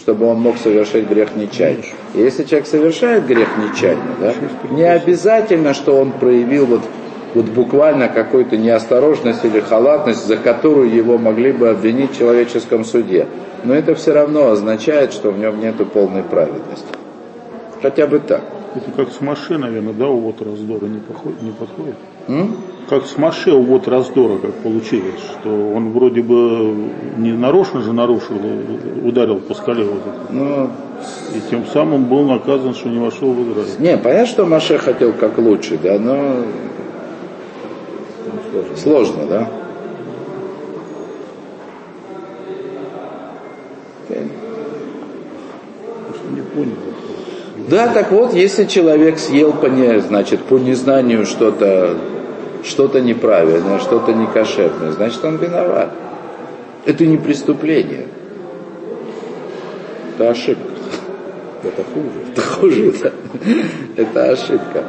чтобы 0.00 0.26
он 0.26 0.40
мог 0.40 0.56
совершать 0.56 1.08
грех 1.08 1.34
нечаянно. 1.34 1.82
И 2.14 2.20
если 2.20 2.44
человек 2.44 2.68
совершает 2.68 3.26
грех 3.26 3.48
нечаянно, 3.58 4.14
да, 4.20 4.34
не 4.70 4.84
обязательно, 4.84 5.74
что 5.74 5.96
он 6.00 6.12
проявил 6.12 6.66
вот, 6.66 6.82
вот 7.34 7.46
буквально 7.46 8.08
какую-то 8.08 8.56
неосторожность 8.56 9.44
или 9.44 9.60
халатность, 9.60 10.26
за 10.26 10.36
которую 10.36 10.94
его 10.94 11.18
могли 11.18 11.52
бы 11.52 11.68
обвинить 11.68 12.12
в 12.12 12.18
человеческом 12.18 12.84
суде. 12.84 13.26
Но 13.64 13.74
это 13.74 13.96
все 13.96 14.12
равно 14.12 14.50
означает, 14.50 15.12
что 15.12 15.32
в 15.32 15.38
нем 15.38 15.60
нет 15.60 15.74
полной 15.92 16.22
праведности. 16.22 16.86
Хотя 17.82 18.06
бы 18.06 18.20
так. 18.20 18.42
Это 18.74 18.90
как 18.92 19.10
с 19.10 19.20
Маше, 19.20 19.56
наверное, 19.56 19.94
да, 19.94 20.08
увод 20.08 20.42
раздора 20.42 20.86
не, 20.86 21.00
походит, 21.00 21.42
не 21.42 21.50
подходит? 21.52 21.94
М? 22.28 22.56
Как 22.88 23.06
с 23.06 23.16
Маше 23.16 23.52
увод 23.52 23.88
раздора, 23.88 24.38
как 24.38 24.52
получилось, 24.56 25.20
что 25.40 25.48
он 25.74 25.92
вроде 25.92 26.22
бы 26.22 26.74
не 27.16 27.32
нарочно 27.32 27.80
же 27.80 27.92
нарушил, 27.92 28.36
ударил 29.04 29.40
по 29.40 29.54
скале 29.54 29.84
вот 29.84 30.02
это. 30.06 30.32
Ну, 30.32 30.70
и 31.34 31.50
тем 31.50 31.66
самым 31.66 32.04
был 32.04 32.24
наказан, 32.24 32.74
что 32.74 32.88
не 32.88 32.98
вошел 32.98 33.32
в 33.32 33.42
Израиль. 33.42 33.80
Не, 33.80 33.96
понятно, 33.96 34.26
что 34.26 34.46
Маше 34.46 34.78
хотел 34.78 35.12
как 35.12 35.38
лучше, 35.38 35.78
да, 35.82 35.98
но 35.98 36.44
сложно, 38.50 38.76
сложно 38.76 39.26
да. 39.26 39.48
Не 46.30 46.42
понял. 46.42 46.87
Да, 47.68 47.88
так 47.88 48.12
вот, 48.12 48.32
если 48.32 48.64
человек 48.64 49.18
съел 49.18 49.52
по, 49.52 49.66
не, 49.66 50.00
значит, 50.00 50.40
по 50.40 50.58
незнанию 50.58 51.26
что-то 51.26 51.96
что-то 52.64 53.00
неправильное, 53.00 53.78
что-то 53.78 54.12
некошерное, 54.12 54.92
значит, 54.92 55.24
он 55.24 55.36
виноват. 55.36 55.90
Это 56.86 57.06
не 57.06 57.18
преступление. 57.18 58.06
Это 60.14 60.30
ошибка. 60.30 60.62
Это 61.62 61.84
хуже. 61.84 62.32
Это 62.32 62.40
хуже, 62.40 62.94
да. 63.02 63.12
Это 63.96 64.30
ошибка. 64.32 64.84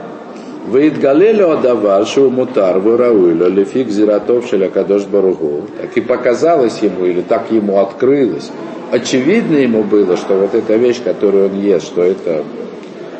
Ваидгалелю 0.67 1.51
адавар 1.51 2.05
мутар 2.29 2.79
вырауилю 2.79 3.49
лефик 3.49 3.89
зиратов 3.89 4.47
шелякадош 4.47 5.05
баругу. 5.05 5.65
Так 5.81 5.97
и 5.97 6.01
показалось 6.01 6.79
ему, 6.79 7.05
или 7.05 7.21
так 7.21 7.51
ему 7.51 7.79
открылось. 7.79 8.51
Очевидно 8.91 9.57
ему 9.57 9.83
было, 9.83 10.15
что 10.15 10.35
вот 10.35 10.55
эта 10.55 10.75
вещь, 10.75 11.01
которую 11.03 11.49
он 11.49 11.59
ест, 11.59 11.87
что 11.87 12.03
это 12.03 12.43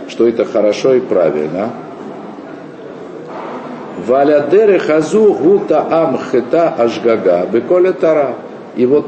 что 0.09 0.27
это 0.27 0.43
хорошо 0.45 0.95
и 0.95 0.99
правильно. 0.99 1.69
Валядеры 4.05 4.79
хазу 4.79 5.33
гута 5.33 5.85
ам 5.89 6.19
хета 6.31 6.69
ашгага 6.69 7.47
беколя 7.51 7.93
тара. 7.93 8.35
И 8.75 8.85
вот, 8.85 9.05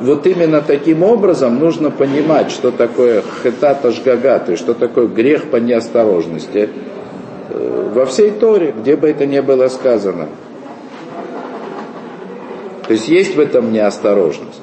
вот 0.00 0.26
именно 0.26 0.60
таким 0.60 1.02
образом 1.02 1.58
нужно 1.58 1.90
понимать, 1.90 2.50
что 2.50 2.70
такое 2.70 3.22
хета 3.42 3.78
ашгага, 3.82 4.38
то 4.40 4.52
есть 4.52 4.62
что 4.62 4.74
такое 4.74 5.06
грех 5.06 5.50
по 5.50 5.56
неосторожности. 5.56 6.70
Э, 7.50 7.90
во 7.94 8.06
всей 8.06 8.30
Торе, 8.30 8.74
где 8.76 8.96
бы 8.96 9.08
это 9.08 9.26
ни 9.26 9.40
было 9.40 9.68
сказано. 9.68 10.28
То 12.86 12.94
есть 12.94 13.08
есть 13.08 13.36
в 13.36 13.40
этом 13.40 13.72
неосторожность. 13.72 14.59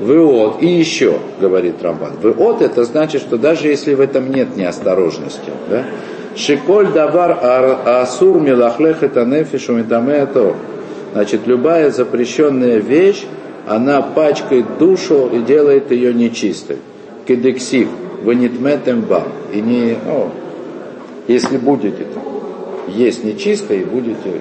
Выот. 0.00 0.62
И 0.62 0.66
еще, 0.66 1.18
говорит 1.40 1.82
Рамбан. 1.82 2.14
Выот 2.20 2.62
это 2.62 2.84
значит, 2.84 3.20
что 3.20 3.36
даже 3.36 3.68
если 3.68 3.94
в 3.94 4.00
этом 4.00 4.30
нет 4.30 4.56
неосторожности, 4.56 5.50
да, 5.68 5.84
Шиколь 6.36 6.92
давар 6.92 7.38
асур 7.84 8.40
милахлех 8.40 9.02
это 9.02 9.24
нефишу 9.24 9.76
это. 9.76 10.54
Значит, 11.12 11.46
любая 11.46 11.90
запрещенная 11.90 12.78
вещь, 12.78 13.24
она 13.66 14.00
пачкает 14.00 14.78
душу 14.78 15.28
и 15.32 15.40
делает 15.40 15.90
ее 15.90 16.14
нечистой. 16.14 16.78
Кедексив, 17.26 17.88
ванитметем 18.22 19.02
бам. 19.02 19.24
И 19.52 19.60
не, 19.60 19.96
о, 20.06 20.30
если 21.26 21.58
будете 21.58 22.06
есть 22.88 23.24
нечисто 23.24 23.74
и 23.74 23.84
будете 23.84 24.40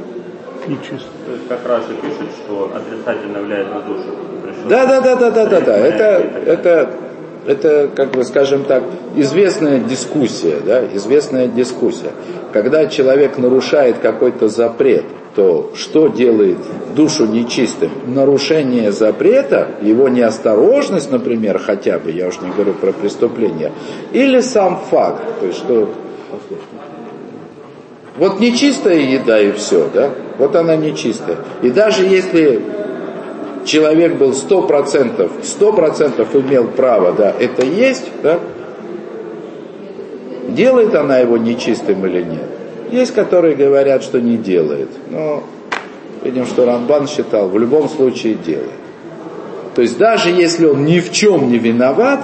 нечисто. 0.68 1.10
То 1.26 1.34
есть 1.34 1.48
как 1.48 1.68
раз 1.68 1.84
и 1.90 2.06
пишет, 2.06 2.34
что 2.46 2.72
отрицательно 2.76 3.42
влияет 3.42 3.74
на 3.74 3.82
душу. 3.82 4.10
Да, 4.68 4.86
да, 4.86 5.02
да, 5.02 5.16
да, 5.16 5.32
да, 5.32 5.46
да, 5.46 5.62
да. 5.62 5.78
Это, 5.78 6.04
это, 6.46 6.90
это, 7.46 7.90
как 7.96 8.12
бы, 8.12 8.24
скажем 8.24 8.64
так, 8.64 8.84
известная 9.16 9.80
дискуссия, 9.80 10.58
да, 10.66 10.86
известная 10.94 11.48
дискуссия. 11.48 12.12
Когда 12.54 12.88
человек 12.88 13.38
нарушает 13.38 13.98
какой-то 14.00 14.48
запрет, 14.48 15.06
то 15.36 15.72
что 15.76 16.08
делает 16.08 16.58
душу 16.96 17.26
нечистым? 17.26 17.92
Нарушение 18.08 18.92
запрета, 18.92 19.70
его 19.82 20.10
неосторожность, 20.10 21.12
например, 21.12 21.60
хотя 21.60 22.00
бы, 22.00 22.12
я 22.12 22.28
уж 22.28 22.42
не 22.42 22.50
говорю 22.50 22.74
про 22.74 22.92
преступление, 22.92 23.72
или 24.12 24.42
сам 24.42 24.82
факт, 24.90 25.22
то 25.40 25.46
есть 25.46 25.60
что 25.60 25.90
вот 28.20 28.42
нечистая 28.42 28.98
еда 28.98 29.40
и 29.40 29.54
все, 29.54 29.90
да? 29.94 30.10
Вот 30.38 30.54
она 30.56 30.76
нечистая. 30.76 31.38
И 31.62 31.70
даже 31.70 32.04
если 32.04 32.62
человек 33.66 34.16
был 34.16 34.34
сто 34.34 34.62
процентов, 34.62 35.32
сто 35.44 35.74
процентов 35.74 36.36
имел 36.36 36.68
право, 36.68 37.12
да, 37.14 37.34
это 37.38 37.66
есть, 37.66 38.10
да, 38.24 38.40
делает 40.50 40.96
она 40.96 41.20
его 41.20 41.38
нечистым 41.38 42.06
или 42.06 42.24
нет. 42.24 42.50
Есть, 42.92 43.14
которые 43.14 43.56
говорят, 43.56 44.04
что 44.04 44.20
не 44.20 44.38
делает. 44.38 44.90
Но 45.10 45.44
видим, 46.24 46.46
что 46.46 46.66
Рамбан 46.66 47.08
считал, 47.08 47.48
в 47.50 47.58
любом 47.58 47.88
случае 47.88 48.34
делает. 48.34 48.72
То 49.76 49.82
есть 49.84 49.98
даже 49.98 50.30
если 50.30 50.66
он 50.66 50.86
ни 50.86 51.00
в 51.00 51.12
чем 51.12 51.52
не 51.52 51.58
виноват, 51.58 52.20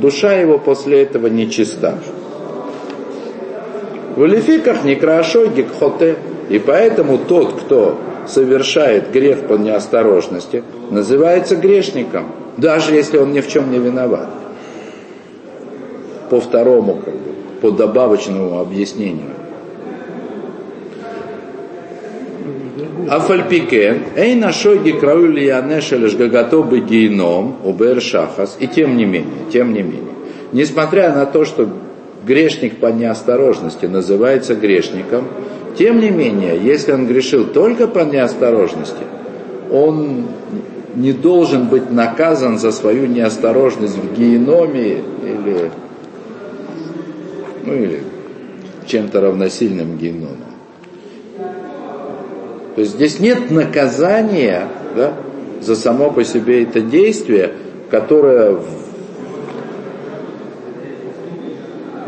душа 0.00 0.32
его 0.34 0.58
после 0.58 1.02
этого 1.02 1.26
нечиста. 1.26 1.98
В 4.16 4.24
лификах 4.24 4.84
некрашой 4.84 5.48
гекхоте. 5.50 6.16
И 6.48 6.58
поэтому 6.58 7.18
тот, 7.18 7.52
кто 7.60 7.98
совершает 8.28 9.10
грех 9.10 9.46
по 9.46 9.54
неосторожности, 9.54 10.62
называется 10.90 11.56
грешником, 11.56 12.26
даже 12.56 12.94
если 12.94 13.18
он 13.18 13.32
ни 13.32 13.40
в 13.40 13.48
чем 13.48 13.70
не 13.70 13.78
виноват. 13.78 14.28
По 16.30 16.40
второму, 16.40 17.00
как 17.04 17.14
бы, 17.14 17.30
по 17.60 17.70
добавочному 17.70 18.60
объяснению. 18.60 19.30
Афальпике, 23.08 24.02
эй 24.16 24.34
нашой 24.34 24.78
гекраю 24.78 25.32
лиянешелеш 25.32 26.14
гагато 26.14 26.62
бы 26.62 26.80
гейном, 26.80 27.56
убер 27.64 28.02
шахас, 28.02 28.56
и 28.60 28.66
тем 28.66 28.98
не 28.98 29.06
менее, 29.06 29.46
тем 29.50 29.72
не 29.72 29.82
менее, 29.82 30.12
несмотря 30.52 31.14
на 31.14 31.24
то, 31.24 31.46
что 31.46 31.68
грешник 32.26 32.76
по 32.76 32.88
неосторожности 32.88 33.86
называется 33.86 34.54
грешником, 34.54 35.24
тем 35.78 36.00
не 36.00 36.10
менее, 36.10 36.58
если 36.60 36.90
он 36.90 37.06
грешил 37.06 37.46
только 37.46 37.86
по 37.86 38.00
неосторожности, 38.00 39.04
он 39.70 40.26
не 40.96 41.12
должен 41.12 41.68
быть 41.68 41.92
наказан 41.92 42.58
за 42.58 42.72
свою 42.72 43.06
неосторожность 43.06 43.96
в 43.96 44.18
геноме 44.18 45.04
или, 45.22 45.70
ну, 47.64 47.74
или 47.74 48.02
чем-то 48.86 49.20
равносильным 49.20 49.96
геномом. 49.96 50.36
То 52.74 52.80
есть 52.80 52.94
здесь 52.94 53.20
нет 53.20 53.50
наказания 53.50 54.68
да, 54.96 55.12
за 55.60 55.76
само 55.76 56.10
по 56.10 56.24
себе 56.24 56.64
это 56.64 56.80
действие, 56.80 57.52
которое 57.88 58.58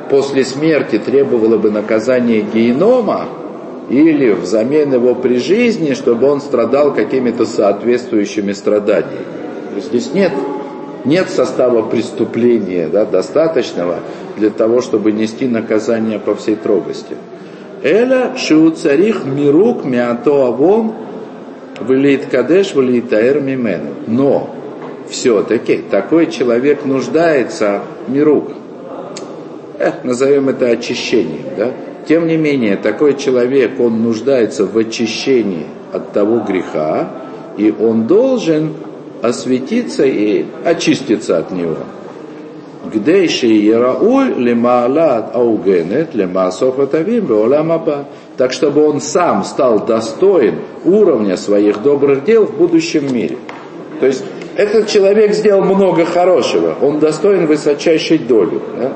после 0.09 0.45
смерти 0.45 0.99
требовало 0.99 1.57
бы 1.57 1.71
наказания 1.71 2.41
генома, 2.41 3.29
или 3.91 4.31
взамен 4.31 4.95
его 4.95 5.17
при 5.17 5.39
жизни, 5.39 5.95
чтобы 5.95 6.29
он 6.29 6.41
страдал 6.41 6.95
какими-то 6.95 7.45
соответствующими 7.45 8.53
страданиями. 8.53 9.27
Здесь 9.77 10.15
нет, 10.15 10.33
нет 11.05 11.29
состава 11.29 11.83
преступления 11.83 12.89
да, 12.89 13.05
достаточного 13.05 13.97
для 14.37 14.51
того, 14.51 14.81
чтобы 14.81 15.11
нести 15.11 15.49
наказание 15.49 16.21
по 16.21 16.37
всей 16.37 16.55
трогости. 16.55 17.17
Эля 17.83 18.37
шиуцарих 18.37 19.25
мирук 19.25 19.85
миато 19.85 20.47
авон 20.47 20.93
вылит 21.81 22.27
кадеш 22.27 22.75
вылит 22.75 23.09
таэр 23.09 23.41
мимену. 23.41 23.91
Но 24.07 24.55
все-таки 25.09 25.79
такой 25.79 26.31
человек 26.31 26.85
нуждается 26.85 27.83
мирук. 28.07 28.53
Э, 29.79 29.93
назовем 30.05 30.49
это 30.51 30.67
очищением, 30.67 31.47
да? 31.57 31.73
Тем 32.11 32.27
не 32.27 32.37
менее, 32.37 32.75
такой 32.75 33.17
человек, 33.17 33.79
он 33.79 34.03
нуждается 34.03 34.67
в 34.67 34.77
очищении 34.77 35.67
от 35.93 36.11
того 36.11 36.41
греха, 36.41 37.09
и 37.57 37.73
он 37.73 38.09
должен 38.09 38.75
осветиться 39.23 40.05
и 40.05 40.45
очиститься 40.65 41.39
от 41.39 41.53
него. 41.53 41.77
Гдейши 42.93 43.47
Ярауль 43.47 44.35
лемаалат 44.39 45.37
аугенет 45.37 46.13
лемаасов 46.17 46.81
атавим 46.81 47.27
беоламаба. 47.27 48.07
Так, 48.37 48.51
чтобы 48.51 48.85
он 48.85 49.01
сам 49.01 49.45
стал 49.45 49.87
достоин 49.87 50.57
уровня 50.85 51.37
своих 51.37 51.81
добрых 51.81 52.25
дел 52.25 52.45
в 52.45 52.57
будущем 52.57 53.15
мире. 53.15 53.39
То 54.01 54.07
есть, 54.07 54.25
этот 54.57 54.89
человек 54.89 55.33
сделал 55.33 55.63
много 55.63 56.05
хорошего, 56.07 56.75
он 56.83 56.99
достоин 56.99 57.47
высочайшей 57.47 58.19
доли. 58.19 58.59
Да? 58.77 58.93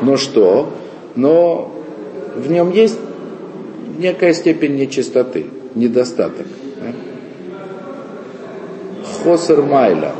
Но 0.00 0.16
что? 0.16 0.70
Но 1.14 1.70
в 2.36 2.50
нем 2.50 2.70
есть 2.70 2.98
некая 3.98 4.32
степень 4.32 4.76
нечистоты, 4.76 5.46
недостаток. 5.74 6.46
Хосер 9.22 9.62
Майля. 9.62 10.12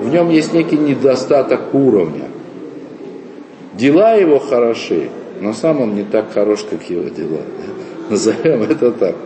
В 0.00 0.08
нем 0.08 0.30
есть 0.30 0.52
некий 0.52 0.76
недостаток 0.76 1.74
уровня. 1.74 2.28
Дела 3.72 4.14
его 4.14 4.38
хороши, 4.38 5.08
но 5.40 5.52
сам 5.52 5.80
он 5.80 5.94
не 5.94 6.04
так 6.04 6.32
хорош, 6.32 6.64
как 6.68 6.88
его 6.88 7.08
дела. 7.08 7.40
Назовем 8.10 8.62
это 8.62 8.92
так. 8.92 9.16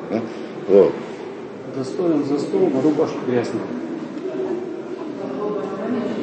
Вот. 0.69 0.93
Достоин 1.77 2.25
за 2.25 2.39
стол, 2.39 2.71
а 2.75 2.83
рубашка 2.83 3.19
грязная. 3.27 3.63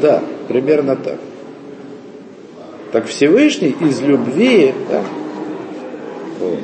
Да, 0.01 0.23
примерно 0.47 0.95
так. 0.95 1.19
Так 2.95 3.07
Всевышний 3.07 3.75
из 3.81 3.99
любви, 3.99 4.73
да, 4.89 5.01
вот. 6.39 6.59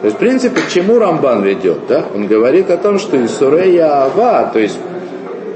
То 0.00 0.06
есть, 0.06 0.16
в 0.16 0.18
принципе, 0.18 0.60
к 0.60 0.68
чему 0.68 0.98
Рамбан 0.98 1.44
ведет? 1.44 1.78
Да? 1.88 2.06
Он 2.12 2.26
говорит 2.26 2.70
о 2.70 2.76
том, 2.76 2.98
что 2.98 3.24
Исурея 3.24 4.02
Ава, 4.02 4.50
то 4.52 4.58
есть 4.58 4.76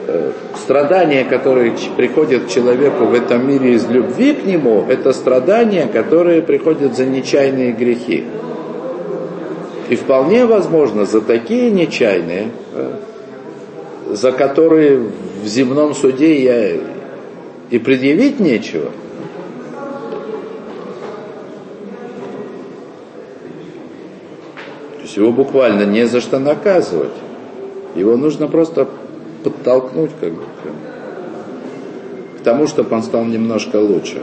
э, 0.07 0.31
страдания, 0.55 1.25
которые 1.25 1.75
приходят 1.97 2.49
человеку 2.49 3.07
в 3.07 3.15
этом 3.15 3.49
мире 3.49 3.73
из 3.73 3.89
любви 3.89 4.35
к 4.35 4.45
нему, 4.45 4.87
это 4.89 5.13
страдания, 5.13 5.89
которые 5.89 6.43
приходят 6.43 6.97
за 6.97 7.05
нечаянные 7.05 7.73
грехи. 7.73 8.25
И 9.89 9.97
вполне 9.97 10.47
возможно, 10.47 11.07
за 11.07 11.23
такие 11.23 11.73
нечаянные, 11.73 12.51
за 14.11 14.31
которые 14.31 15.11
в 15.43 15.47
земном 15.49 15.93
суде 15.93 16.41
я 16.41 16.81
и 17.71 17.79
предъявить 17.81 18.39
нечего– 18.39 18.91
его 25.17 25.33
буквально 25.33 25.85
не 25.85 26.07
за 26.07 26.21
что 26.21 26.39
наказывать. 26.39 27.13
Его 27.95 28.17
нужно 28.17 28.47
просто 28.47 28.89
подтолкнуть 29.43 30.11
как 30.21 30.33
бы, 30.33 30.43
к 32.39 32.43
тому, 32.43 32.67
чтобы 32.67 32.95
он 32.95 33.03
стал 33.03 33.25
немножко 33.25 33.77
лучше. 33.77 34.23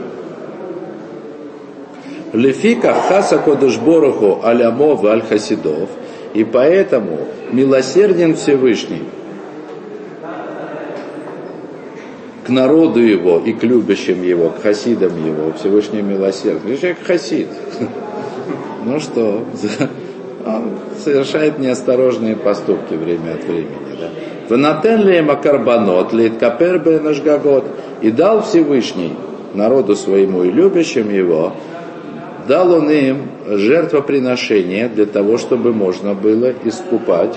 Лефика 2.32 2.92
хаса 2.92 3.38
кодышбороху 3.38 4.40
алямо 4.42 4.98
аль 5.08 5.22
хасидов. 5.22 5.88
И 6.34 6.44
поэтому 6.44 7.18
милосерден 7.50 8.34
Всевышний 8.34 9.04
к 12.44 12.48
народу 12.48 13.00
его 13.00 13.38
и 13.38 13.52
к 13.52 13.64
любящим 13.64 14.22
его, 14.22 14.50
к 14.50 14.62
хасидам 14.62 15.12
его, 15.24 15.52
Всевышний 15.52 16.02
милосердный. 16.02 16.76
Человек 16.76 16.98
хасид. 17.04 17.48
Ну 18.84 19.00
что, 19.00 19.44
он 20.46 20.75
совершает 20.98 21.58
неосторожные 21.58 22.36
поступки 22.36 22.94
время 22.94 23.34
от 23.34 23.44
времени. 23.44 23.98
Да. 24.00 24.08
Ванатен 24.48 25.02
ли 25.06 25.20
макарбанот, 25.20 26.12
литкапер 26.12 26.78
бенашгагот, 26.78 27.64
и 28.00 28.10
дал 28.10 28.42
Всевышний 28.42 29.14
народу 29.54 29.96
своему 29.96 30.44
и 30.44 30.50
любящим 30.50 31.10
его, 31.10 31.52
дал 32.46 32.72
он 32.72 32.90
им 32.90 33.28
жертвоприношение 33.46 34.88
для 34.88 35.06
того, 35.06 35.38
чтобы 35.38 35.72
можно 35.72 36.14
было 36.14 36.52
искупать 36.64 37.34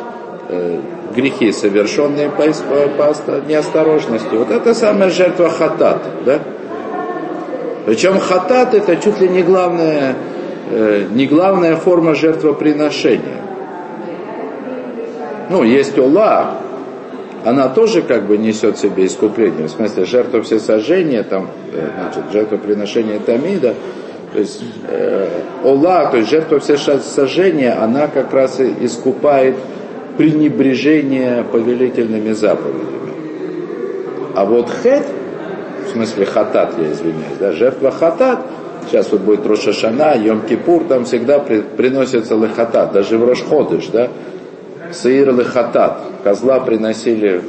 э, 0.49 0.79
грехи, 1.15 1.51
совершенные 1.51 2.29
по, 2.29 2.43
по, 2.43 3.41
неосторожности. 3.47 4.35
Вот 4.35 4.51
это 4.51 4.73
самая 4.73 5.09
жертва 5.09 5.49
хатат. 5.49 6.01
Да? 6.25 6.39
Причем 7.85 8.19
хатат 8.19 8.73
это 8.75 8.97
чуть 8.97 9.19
ли 9.19 9.29
не 9.29 9.41
главная 9.41 10.15
Э, 10.71 11.07
не 11.11 11.25
главная 11.25 11.75
форма 11.75 12.13
жертвоприношения. 12.13 13.41
Ну, 15.49 15.63
есть 15.63 15.97
Ола, 15.97 16.57
она 17.43 17.69
тоже 17.69 18.01
как 18.01 18.27
бы 18.27 18.37
несет 18.37 18.77
в 18.77 18.79
себе 18.79 19.05
искупление, 19.05 19.67
в 19.67 19.71
смысле 19.71 20.05
жертва 20.05 20.41
всесожжения, 20.41 21.23
там, 21.23 21.49
э, 21.73 21.89
значит, 21.99 22.31
жертвоприношение 22.31 23.19
Тамида, 23.19 23.73
то 24.33 24.39
есть 24.39 24.61
э, 24.87 25.27
Ола, 25.63 26.09
то 26.11 26.17
есть 26.17 26.29
жертва 26.29 26.59
всесожжения, 26.59 27.81
она 27.81 28.07
как 28.07 28.31
раз 28.33 28.59
и 28.59 28.73
искупает 28.81 29.55
пренебрежение 30.17 31.43
повелительными 31.43 32.33
заповедями. 32.33 33.13
А 34.35 34.45
вот 34.45 34.69
хет, 34.83 35.05
в 35.87 35.91
смысле 35.91 36.25
хатат, 36.25 36.73
я 36.77 36.91
извиняюсь, 36.91 37.37
да, 37.39 37.51
жертва 37.53 37.91
хатат– 37.91 38.39
Сейчас 38.89 39.11
вот 39.11 39.21
будет 39.21 39.45
Рошашана, 39.45 40.15
Йом-Кипур, 40.15 40.87
там 40.87 41.05
всегда 41.05 41.37
при, 41.39 41.61
приносится 41.61 42.35
лехатат, 42.35 42.91
даже 42.91 43.17
в 43.17 43.23
Рошходыш, 43.23 43.87
да, 43.87 44.09
Саир 44.91 45.33
лехатат, 45.33 46.01
козла 46.23 46.59
приносили 46.59 47.41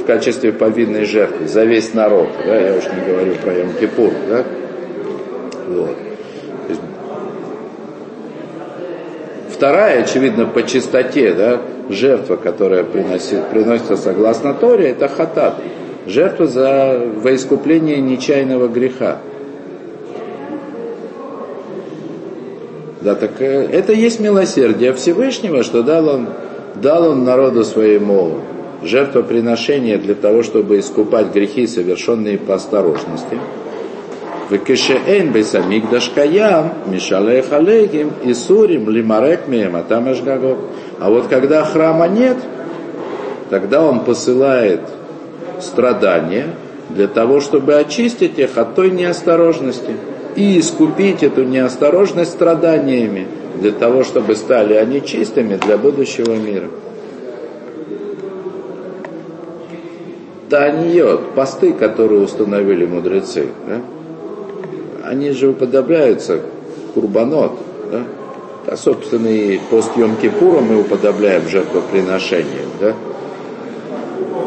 в 0.00 0.04
качестве 0.04 0.52
повинной 0.52 1.04
жертвы 1.04 1.48
за 1.48 1.64
весь 1.64 1.94
народ, 1.94 2.28
да, 2.46 2.60
я 2.60 2.76
уж 2.76 2.84
не 2.84 3.10
говорю 3.10 3.34
про 3.36 3.52
Йом-Кипур, 3.52 4.12
да, 4.28 4.44
вот. 5.68 5.96
Вторая, 9.50 10.02
очевидно, 10.02 10.46
по 10.46 10.62
чистоте, 10.62 11.32
да, 11.32 11.60
жертва, 11.88 12.36
которая 12.36 12.84
приносит, 12.84 13.46
приносится 13.46 13.96
согласно 13.96 14.52
Торе, 14.52 14.90
это 14.90 15.08
хатат. 15.08 15.54
Жертва 16.06 16.46
за, 16.46 17.00
во 17.16 17.34
искупление 17.34 17.98
нечаянного 18.00 18.68
греха. 18.68 19.18
Да, 23.00 23.14
так 23.14 23.40
э, 23.40 23.68
это 23.70 23.92
есть 23.92 24.20
милосердие 24.20 24.92
Всевышнего, 24.92 25.62
что 25.62 25.82
дал 25.82 26.08
он, 26.08 26.28
дал 26.84 27.08
он 27.08 27.24
народу 27.24 27.64
своему 27.64 28.40
жертвоприношение 28.82 29.96
для 29.96 30.14
того, 30.14 30.42
чтобы 30.42 30.78
искупать 30.78 31.32
грехи, 31.32 31.66
совершенные 31.66 32.36
по 32.36 32.56
осторожности. 32.56 33.38
Векешеэн 34.50 35.32
бесамик 35.32 35.88
дашкаям, 35.88 36.74
мишалех 36.86 37.50
алегим, 37.52 38.12
исурим, 38.24 38.90
лимарек 38.90 39.48
мем, 39.48 39.74
А 39.74 41.10
вот 41.10 41.28
когда 41.28 41.64
храма 41.64 42.06
нет, 42.06 42.36
тогда 43.48 43.82
он 43.82 44.00
посылает 44.00 44.82
страдания 45.60 46.48
для 46.90 47.08
того, 47.08 47.40
чтобы 47.40 47.76
очистить 47.76 48.38
их 48.38 48.58
от 48.58 48.74
той 48.74 48.90
неосторожности 48.90 49.96
и 50.36 50.60
искупить 50.60 51.22
эту 51.22 51.44
неосторожность 51.44 52.32
страданиями, 52.32 53.26
для 53.60 53.72
того, 53.72 54.04
чтобы 54.04 54.34
стали 54.34 54.74
они 54.74 55.00
чистыми 55.02 55.56
для 55.56 55.78
будущего 55.78 56.34
мира. 56.34 56.68
Таньот, 60.50 61.34
посты, 61.34 61.72
которые 61.72 62.20
установили 62.22 62.84
мудрецы, 62.84 63.48
да, 63.66 63.80
они 65.04 65.30
же 65.30 65.48
уподобляются 65.48 66.40
курбанот. 66.94 67.52
Да? 67.90 68.02
А, 68.66 68.76
собственно, 68.76 69.28
и 69.28 69.58
пост 69.70 69.92
Йом-Кипура 69.96 70.60
мы 70.60 70.80
уподобляем 70.80 71.48
жертвоприношением. 71.48 72.68
Да? 72.80 72.94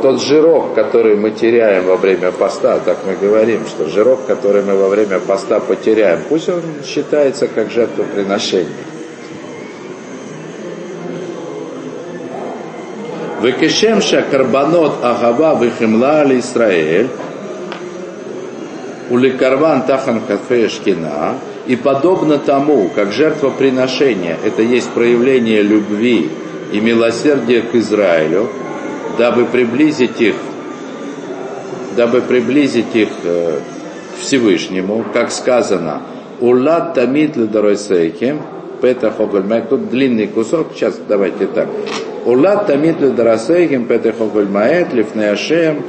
тот 0.01 0.21
жирок, 0.21 0.73
который 0.73 1.15
мы 1.15 1.31
теряем 1.31 1.85
во 1.85 1.97
время 1.97 2.31
поста, 2.31 2.79
так 2.79 2.99
мы 3.05 3.15
говорим, 3.15 3.65
что 3.67 3.89
жирок, 3.89 4.25
который 4.25 4.63
мы 4.63 4.75
во 4.75 4.89
время 4.89 5.19
поста 5.19 5.59
потеряем, 5.59 6.19
пусть 6.29 6.49
он 6.49 6.61
считается 6.85 7.47
как 7.47 7.71
жертвоприношение. 7.71 8.67
Векешемша 13.41 14.23
карбанот 14.31 15.03
агава 15.03 15.63
вихемла 15.63 16.23
Израиль, 16.39 17.07
уликарван 19.09 19.83
тахан 19.83 20.21
кафешкина, 20.21 21.35
и 21.67 21.75
подобно 21.75 22.39
тому, 22.39 22.89
как 22.95 23.11
жертвоприношение, 23.11 24.37
это 24.43 24.61
есть 24.61 24.89
проявление 24.89 25.61
любви 25.61 26.29
и 26.71 26.79
милосердия 26.79 27.61
к 27.61 27.75
Израилю, 27.75 28.49
дабы 29.17 29.45
приблизить 29.45 30.19
их, 30.19 30.35
дабы 31.95 32.21
приблизить 32.21 32.95
их 32.95 33.09
э, 33.23 33.59
к 34.15 34.21
Всевышнему, 34.21 35.05
как 35.13 35.31
сказано, 35.31 36.01
Улад 36.39 36.93
тамит 36.93 37.35
ледаройсейхем, 37.35 38.41
Петах 38.81 39.19
Огольмаэт. 39.19 39.69
Тут 39.69 39.89
длинный 39.89 40.27
кусок, 40.27 40.67
сейчас 40.75 40.99
давайте 41.07 41.47
так. 41.47 41.67
Улад 42.27 42.67
тамит 42.67 42.99
ледаройсейхем, 42.99 43.85
Петах 43.85 44.19
Огольмаэт, 44.19 44.91
Лифнеашем, 44.91 45.81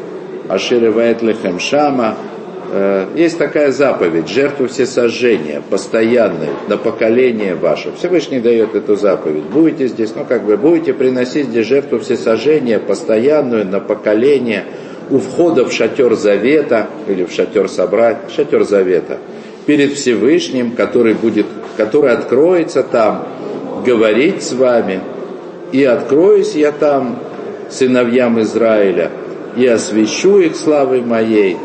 Аширеваэт 0.49 1.21
Лехем 1.21 1.59
Шама. 1.59 2.15
Э, 2.71 3.07
есть 3.17 3.39
такая 3.39 3.73
заповедь, 3.73 4.29
жертву 4.29 4.69
всесожжения, 4.69 5.61
постоянной, 5.69 6.51
на 6.69 6.77
поколение 6.77 7.57
ваше. 7.57 7.91
Всевышний 7.99 8.39
дает 8.39 8.77
эту 8.77 8.95
заповедь. 8.95 9.47
Будете 9.47 9.89
здесь, 9.89 10.13
ну 10.15 10.25
как 10.25 10.45
бы, 10.45 10.57
будете 10.57 10.95
приносить 10.95 11.47
здесь 11.47 11.67
жертву 11.67 11.99
всесожжения, 11.99 12.79
постоянную, 12.79 13.67
на 13.67 13.81
поколение, 13.81 14.63
у 15.11 15.19
входа 15.19 15.65
в 15.65 15.73
шатер 15.73 16.15
завета, 16.15 16.87
или 17.09 17.25
в 17.25 17.33
шатер 17.33 17.69
собрать, 17.69 18.19
шатер 18.37 18.63
завета, 18.63 19.19
перед 19.67 19.95
Всевышним, 19.95 20.71
который, 20.71 21.15
будет, 21.15 21.47
который 21.77 22.13
откроется 22.13 22.85
там, 22.85 23.27
говорить 23.85 24.45
с 24.45 24.53
вами, 24.53 25.01
и 25.73 25.85
откроюсь 25.85 26.55
я 26.55 26.73
там 26.73 27.19
сыновьям 27.71 28.41
Израиля, 28.41 29.11
и 29.57 29.67
освящу 29.67 30.39
их 30.39 30.57
славой 30.57 31.03
моей, 31.03 31.57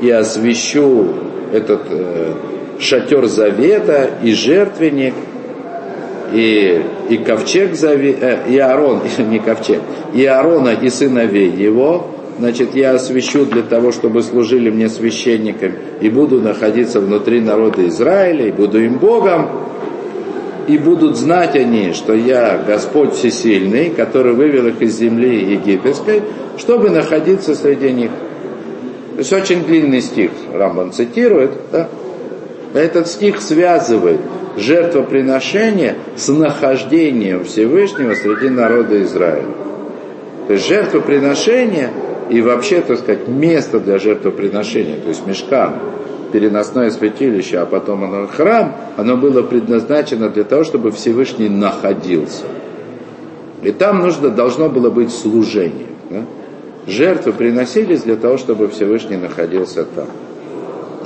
и 0.00 0.10
освящу 0.10 1.08
этот 1.52 1.82
э, 1.90 2.32
шатер 2.78 3.26
завета 3.26 4.10
и 4.22 4.32
жертвенник, 4.32 5.14
и, 6.32 6.82
и 7.10 7.16
ковчег 7.18 7.74
завета, 7.74 8.40
э, 8.46 8.52
и 8.52 8.58
Аарон, 8.58 9.02
не 9.18 9.38
ковчег, 9.38 9.80
и 10.14 10.24
Аарона 10.24 10.70
и 10.70 10.88
сыновей 10.88 11.50
его, 11.50 12.06
значит, 12.38 12.74
я 12.74 12.92
освящу 12.92 13.46
для 13.46 13.62
того, 13.62 13.92
чтобы 13.92 14.22
служили 14.22 14.70
мне 14.70 14.88
священниками, 14.88 15.76
и 16.00 16.08
буду 16.08 16.40
находиться 16.40 17.00
внутри 17.00 17.40
народа 17.40 17.86
Израиля, 17.88 18.48
и 18.48 18.52
буду 18.52 18.82
им 18.82 18.98
Богом, 18.98 19.48
и 20.66 20.78
будут 20.78 21.16
знать 21.16 21.54
они, 21.56 21.92
что 21.92 22.14
я 22.14 22.62
Господь 22.66 23.14
Всесильный, 23.14 23.90
который 23.90 24.32
вывел 24.32 24.66
их 24.66 24.80
из 24.80 24.96
земли 24.96 25.52
египетской, 25.52 26.22
чтобы 26.58 26.90
находиться 26.90 27.54
среди 27.54 27.92
них. 27.92 28.10
То 29.12 29.18
есть 29.18 29.32
очень 29.32 29.64
длинный 29.64 30.00
стих 30.00 30.30
Рамбан 30.52 30.92
цитирует. 30.92 31.52
Да? 31.70 31.88
Этот 32.74 33.06
стих 33.06 33.40
связывает 33.40 34.20
жертвоприношение 34.56 35.96
с 36.16 36.28
нахождением 36.28 37.44
Всевышнего 37.44 38.14
среди 38.14 38.48
народа 38.48 39.02
Израиля. 39.02 39.54
То 40.46 40.54
есть 40.54 40.66
жертвоприношение 40.66 41.90
и 42.30 42.40
вообще, 42.40 42.80
так 42.80 42.98
сказать, 42.98 43.28
место 43.28 43.80
для 43.80 43.98
жертвоприношения, 43.98 44.96
то 44.96 45.08
есть 45.08 45.26
мешкан, 45.26 45.74
переносное 46.34 46.90
святилище, 46.90 47.58
а 47.58 47.64
потом 47.64 48.02
оно 48.02 48.26
храм, 48.26 48.74
оно 48.96 49.16
было 49.16 49.42
предназначено 49.42 50.28
для 50.30 50.42
того, 50.42 50.64
чтобы 50.64 50.90
Всевышний 50.90 51.48
находился. 51.48 52.42
И 53.62 53.70
там 53.70 54.00
нужно, 54.00 54.30
должно 54.30 54.68
было 54.68 54.90
быть 54.90 55.12
служение. 55.12 55.86
Да? 56.10 56.22
Жертвы 56.88 57.32
приносились 57.32 58.02
для 58.02 58.16
того, 58.16 58.36
чтобы 58.36 58.66
Всевышний 58.66 59.16
находился 59.16 59.84
там. 59.84 60.08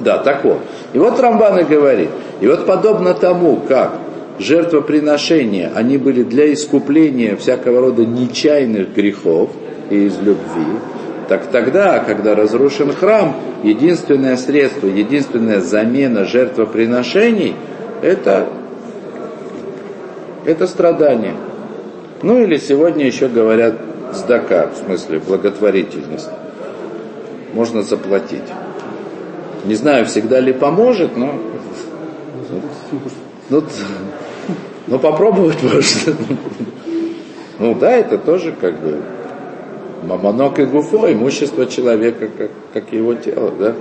Да, 0.01 0.17
так 0.17 0.45
вот. 0.45 0.61
И 0.95 0.99
вот 0.99 1.21
Рамбан 1.21 1.59
и 1.59 1.65
говорит, 1.65 2.09
и 2.41 2.47
вот 2.47 2.65
подобно 2.65 3.13
тому, 3.13 3.61
как 3.69 3.99
жертвоприношения, 4.39 5.71
они 5.75 5.99
были 5.99 6.23
для 6.23 6.51
искупления 6.55 7.37
всякого 7.37 7.83
рода 7.83 8.07
нечаянных 8.07 8.95
грехов 8.95 9.51
и 9.91 10.07
из 10.07 10.19
любви, 10.21 10.79
так 11.29 11.49
тогда, 11.49 11.99
когда 11.99 12.35
разрушен 12.35 12.93
храм, 12.93 13.37
единственное 13.63 14.39
средство, 14.39 14.87
единственная 14.87 15.61
замена 15.61 16.25
жертвоприношений– 16.25 17.55
это, 18.03 18.49
это 20.47 20.67
страдание. 20.67 21.35
Ну 22.23 22.43
или 22.43 22.57
сегодня 22.57 23.05
еще 23.05 23.29
говорят 23.29 23.75
сдака, 24.15 24.69
в 24.69 24.79
смысле 24.79 25.19
благотворительность. 25.19 26.31
Можно 27.53 27.83
заплатить. 27.83 28.43
Не 29.67 29.75
знаю, 29.75 30.07
всегда 30.07 30.41
ли 30.41 30.55
поможет, 30.55 31.15
но... 31.15 31.35
Ну, 33.51 33.65
ну 34.87 34.99
попробовать 34.99 35.63
можно. 35.63 36.15
Ну 37.59 37.75
да, 37.75 37.91
это 37.91 38.17
тоже 38.17 38.55
как 38.59 38.81
бы 38.81 39.03
мамонок 40.03 40.59
и 40.59 40.65
гуфо, 40.65 41.13
имущество 41.13 41.67
человека, 41.67 42.29
как, 42.37 42.51
как 42.73 42.93
его 42.93 43.15
тело, 43.15 43.53
да? 43.59 43.75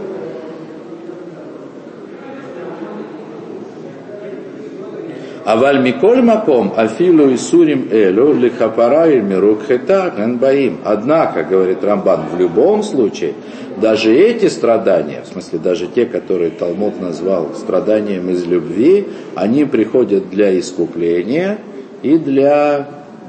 Аваль 5.47 5.81
миколь 5.81 6.21
маком 6.21 6.73
афилу 6.75 7.29
и 7.29 7.37
сурим 7.37 7.87
элю 7.89 8.33
лихапара 8.33 9.09
и 9.09 9.21
мирук 9.21 9.63
хета 9.65 10.13
ганбаим. 10.13 10.79
Однако, 10.83 11.43
говорит 11.43 11.81
Рамбан, 11.85 12.25
в 12.33 12.37
любом 12.37 12.83
случае, 12.83 13.33
даже 13.77 14.13
эти 14.13 14.47
страдания, 14.47 15.23
в 15.23 15.31
смысле 15.31 15.59
даже 15.59 15.87
те, 15.87 16.05
которые 16.05 16.49
Талмуд 16.49 16.99
назвал 16.99 17.53
страданием 17.55 18.29
из 18.29 18.45
любви, 18.45 19.07
они 19.35 19.63
приходят 19.63 20.29
для 20.29 20.59
искупления 20.59 21.59
и 22.01 22.17
для, 22.17 22.85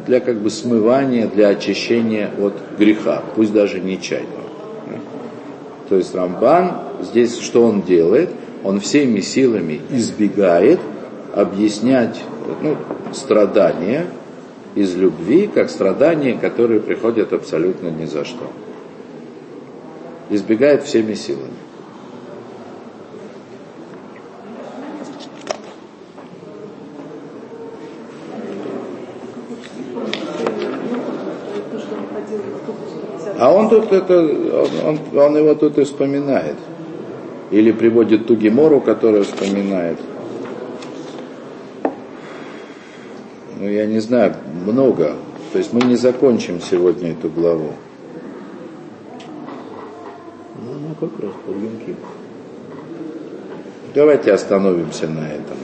для 0.08 0.20
как 0.20 0.38
бы 0.38 0.48
смывания, 0.48 1.28
для 1.28 1.48
очищения 1.48 2.30
от 2.40 2.54
греха, 2.78 3.22
пусть 3.36 3.52
даже 3.52 3.78
нечаянного. 3.78 4.48
То 5.90 5.96
есть 5.96 6.14
Рамбан 6.14 6.72
здесь 7.02 7.38
что 7.38 7.62
он 7.62 7.82
делает? 7.82 8.30
Он 8.64 8.80
всеми 8.80 9.20
силами 9.20 9.80
избегает 9.90 10.80
объяснять 11.34 12.20
ну, 12.62 12.76
страдания 13.12 14.06
из 14.74 14.96
любви, 14.96 15.48
как 15.52 15.68
страдания, 15.68 16.34
которые 16.34 16.80
приходят 16.80 17.32
абсолютно 17.32 17.88
ни 17.88 18.06
за 18.06 18.24
что. 18.24 18.50
Избегает 20.30 20.84
всеми 20.84 21.14
силами. 21.14 21.58
А 33.38 33.52
он 33.72 33.82
тут 33.82 33.92
это, 33.92 34.18
он, 34.84 34.98
он 35.18 35.36
его 35.36 35.54
тут 35.54 35.78
и 35.78 35.84
вспоминает. 35.84 36.56
Или 37.50 37.72
приводит 37.72 38.26
ту 38.26 38.36
гемору, 38.36 38.80
которую 38.80 39.24
вспоминает. 39.24 39.98
ну 43.58 43.68
я 43.68 43.86
не 43.86 43.98
знаю, 44.00 44.34
много. 44.66 45.14
То 45.52 45.58
есть 45.58 45.72
мы 45.72 45.80
не 45.82 45.96
закончим 45.96 46.60
сегодня 46.60 47.12
эту 47.12 47.28
главу. 47.28 47.72
Ну, 50.56 50.72
ну 50.72 50.94
как 50.98 51.20
раз 51.20 51.32
подъемки. 51.46 51.96
Давайте 53.94 54.32
остановимся 54.32 55.08
на 55.08 55.28
этом. 55.28 55.56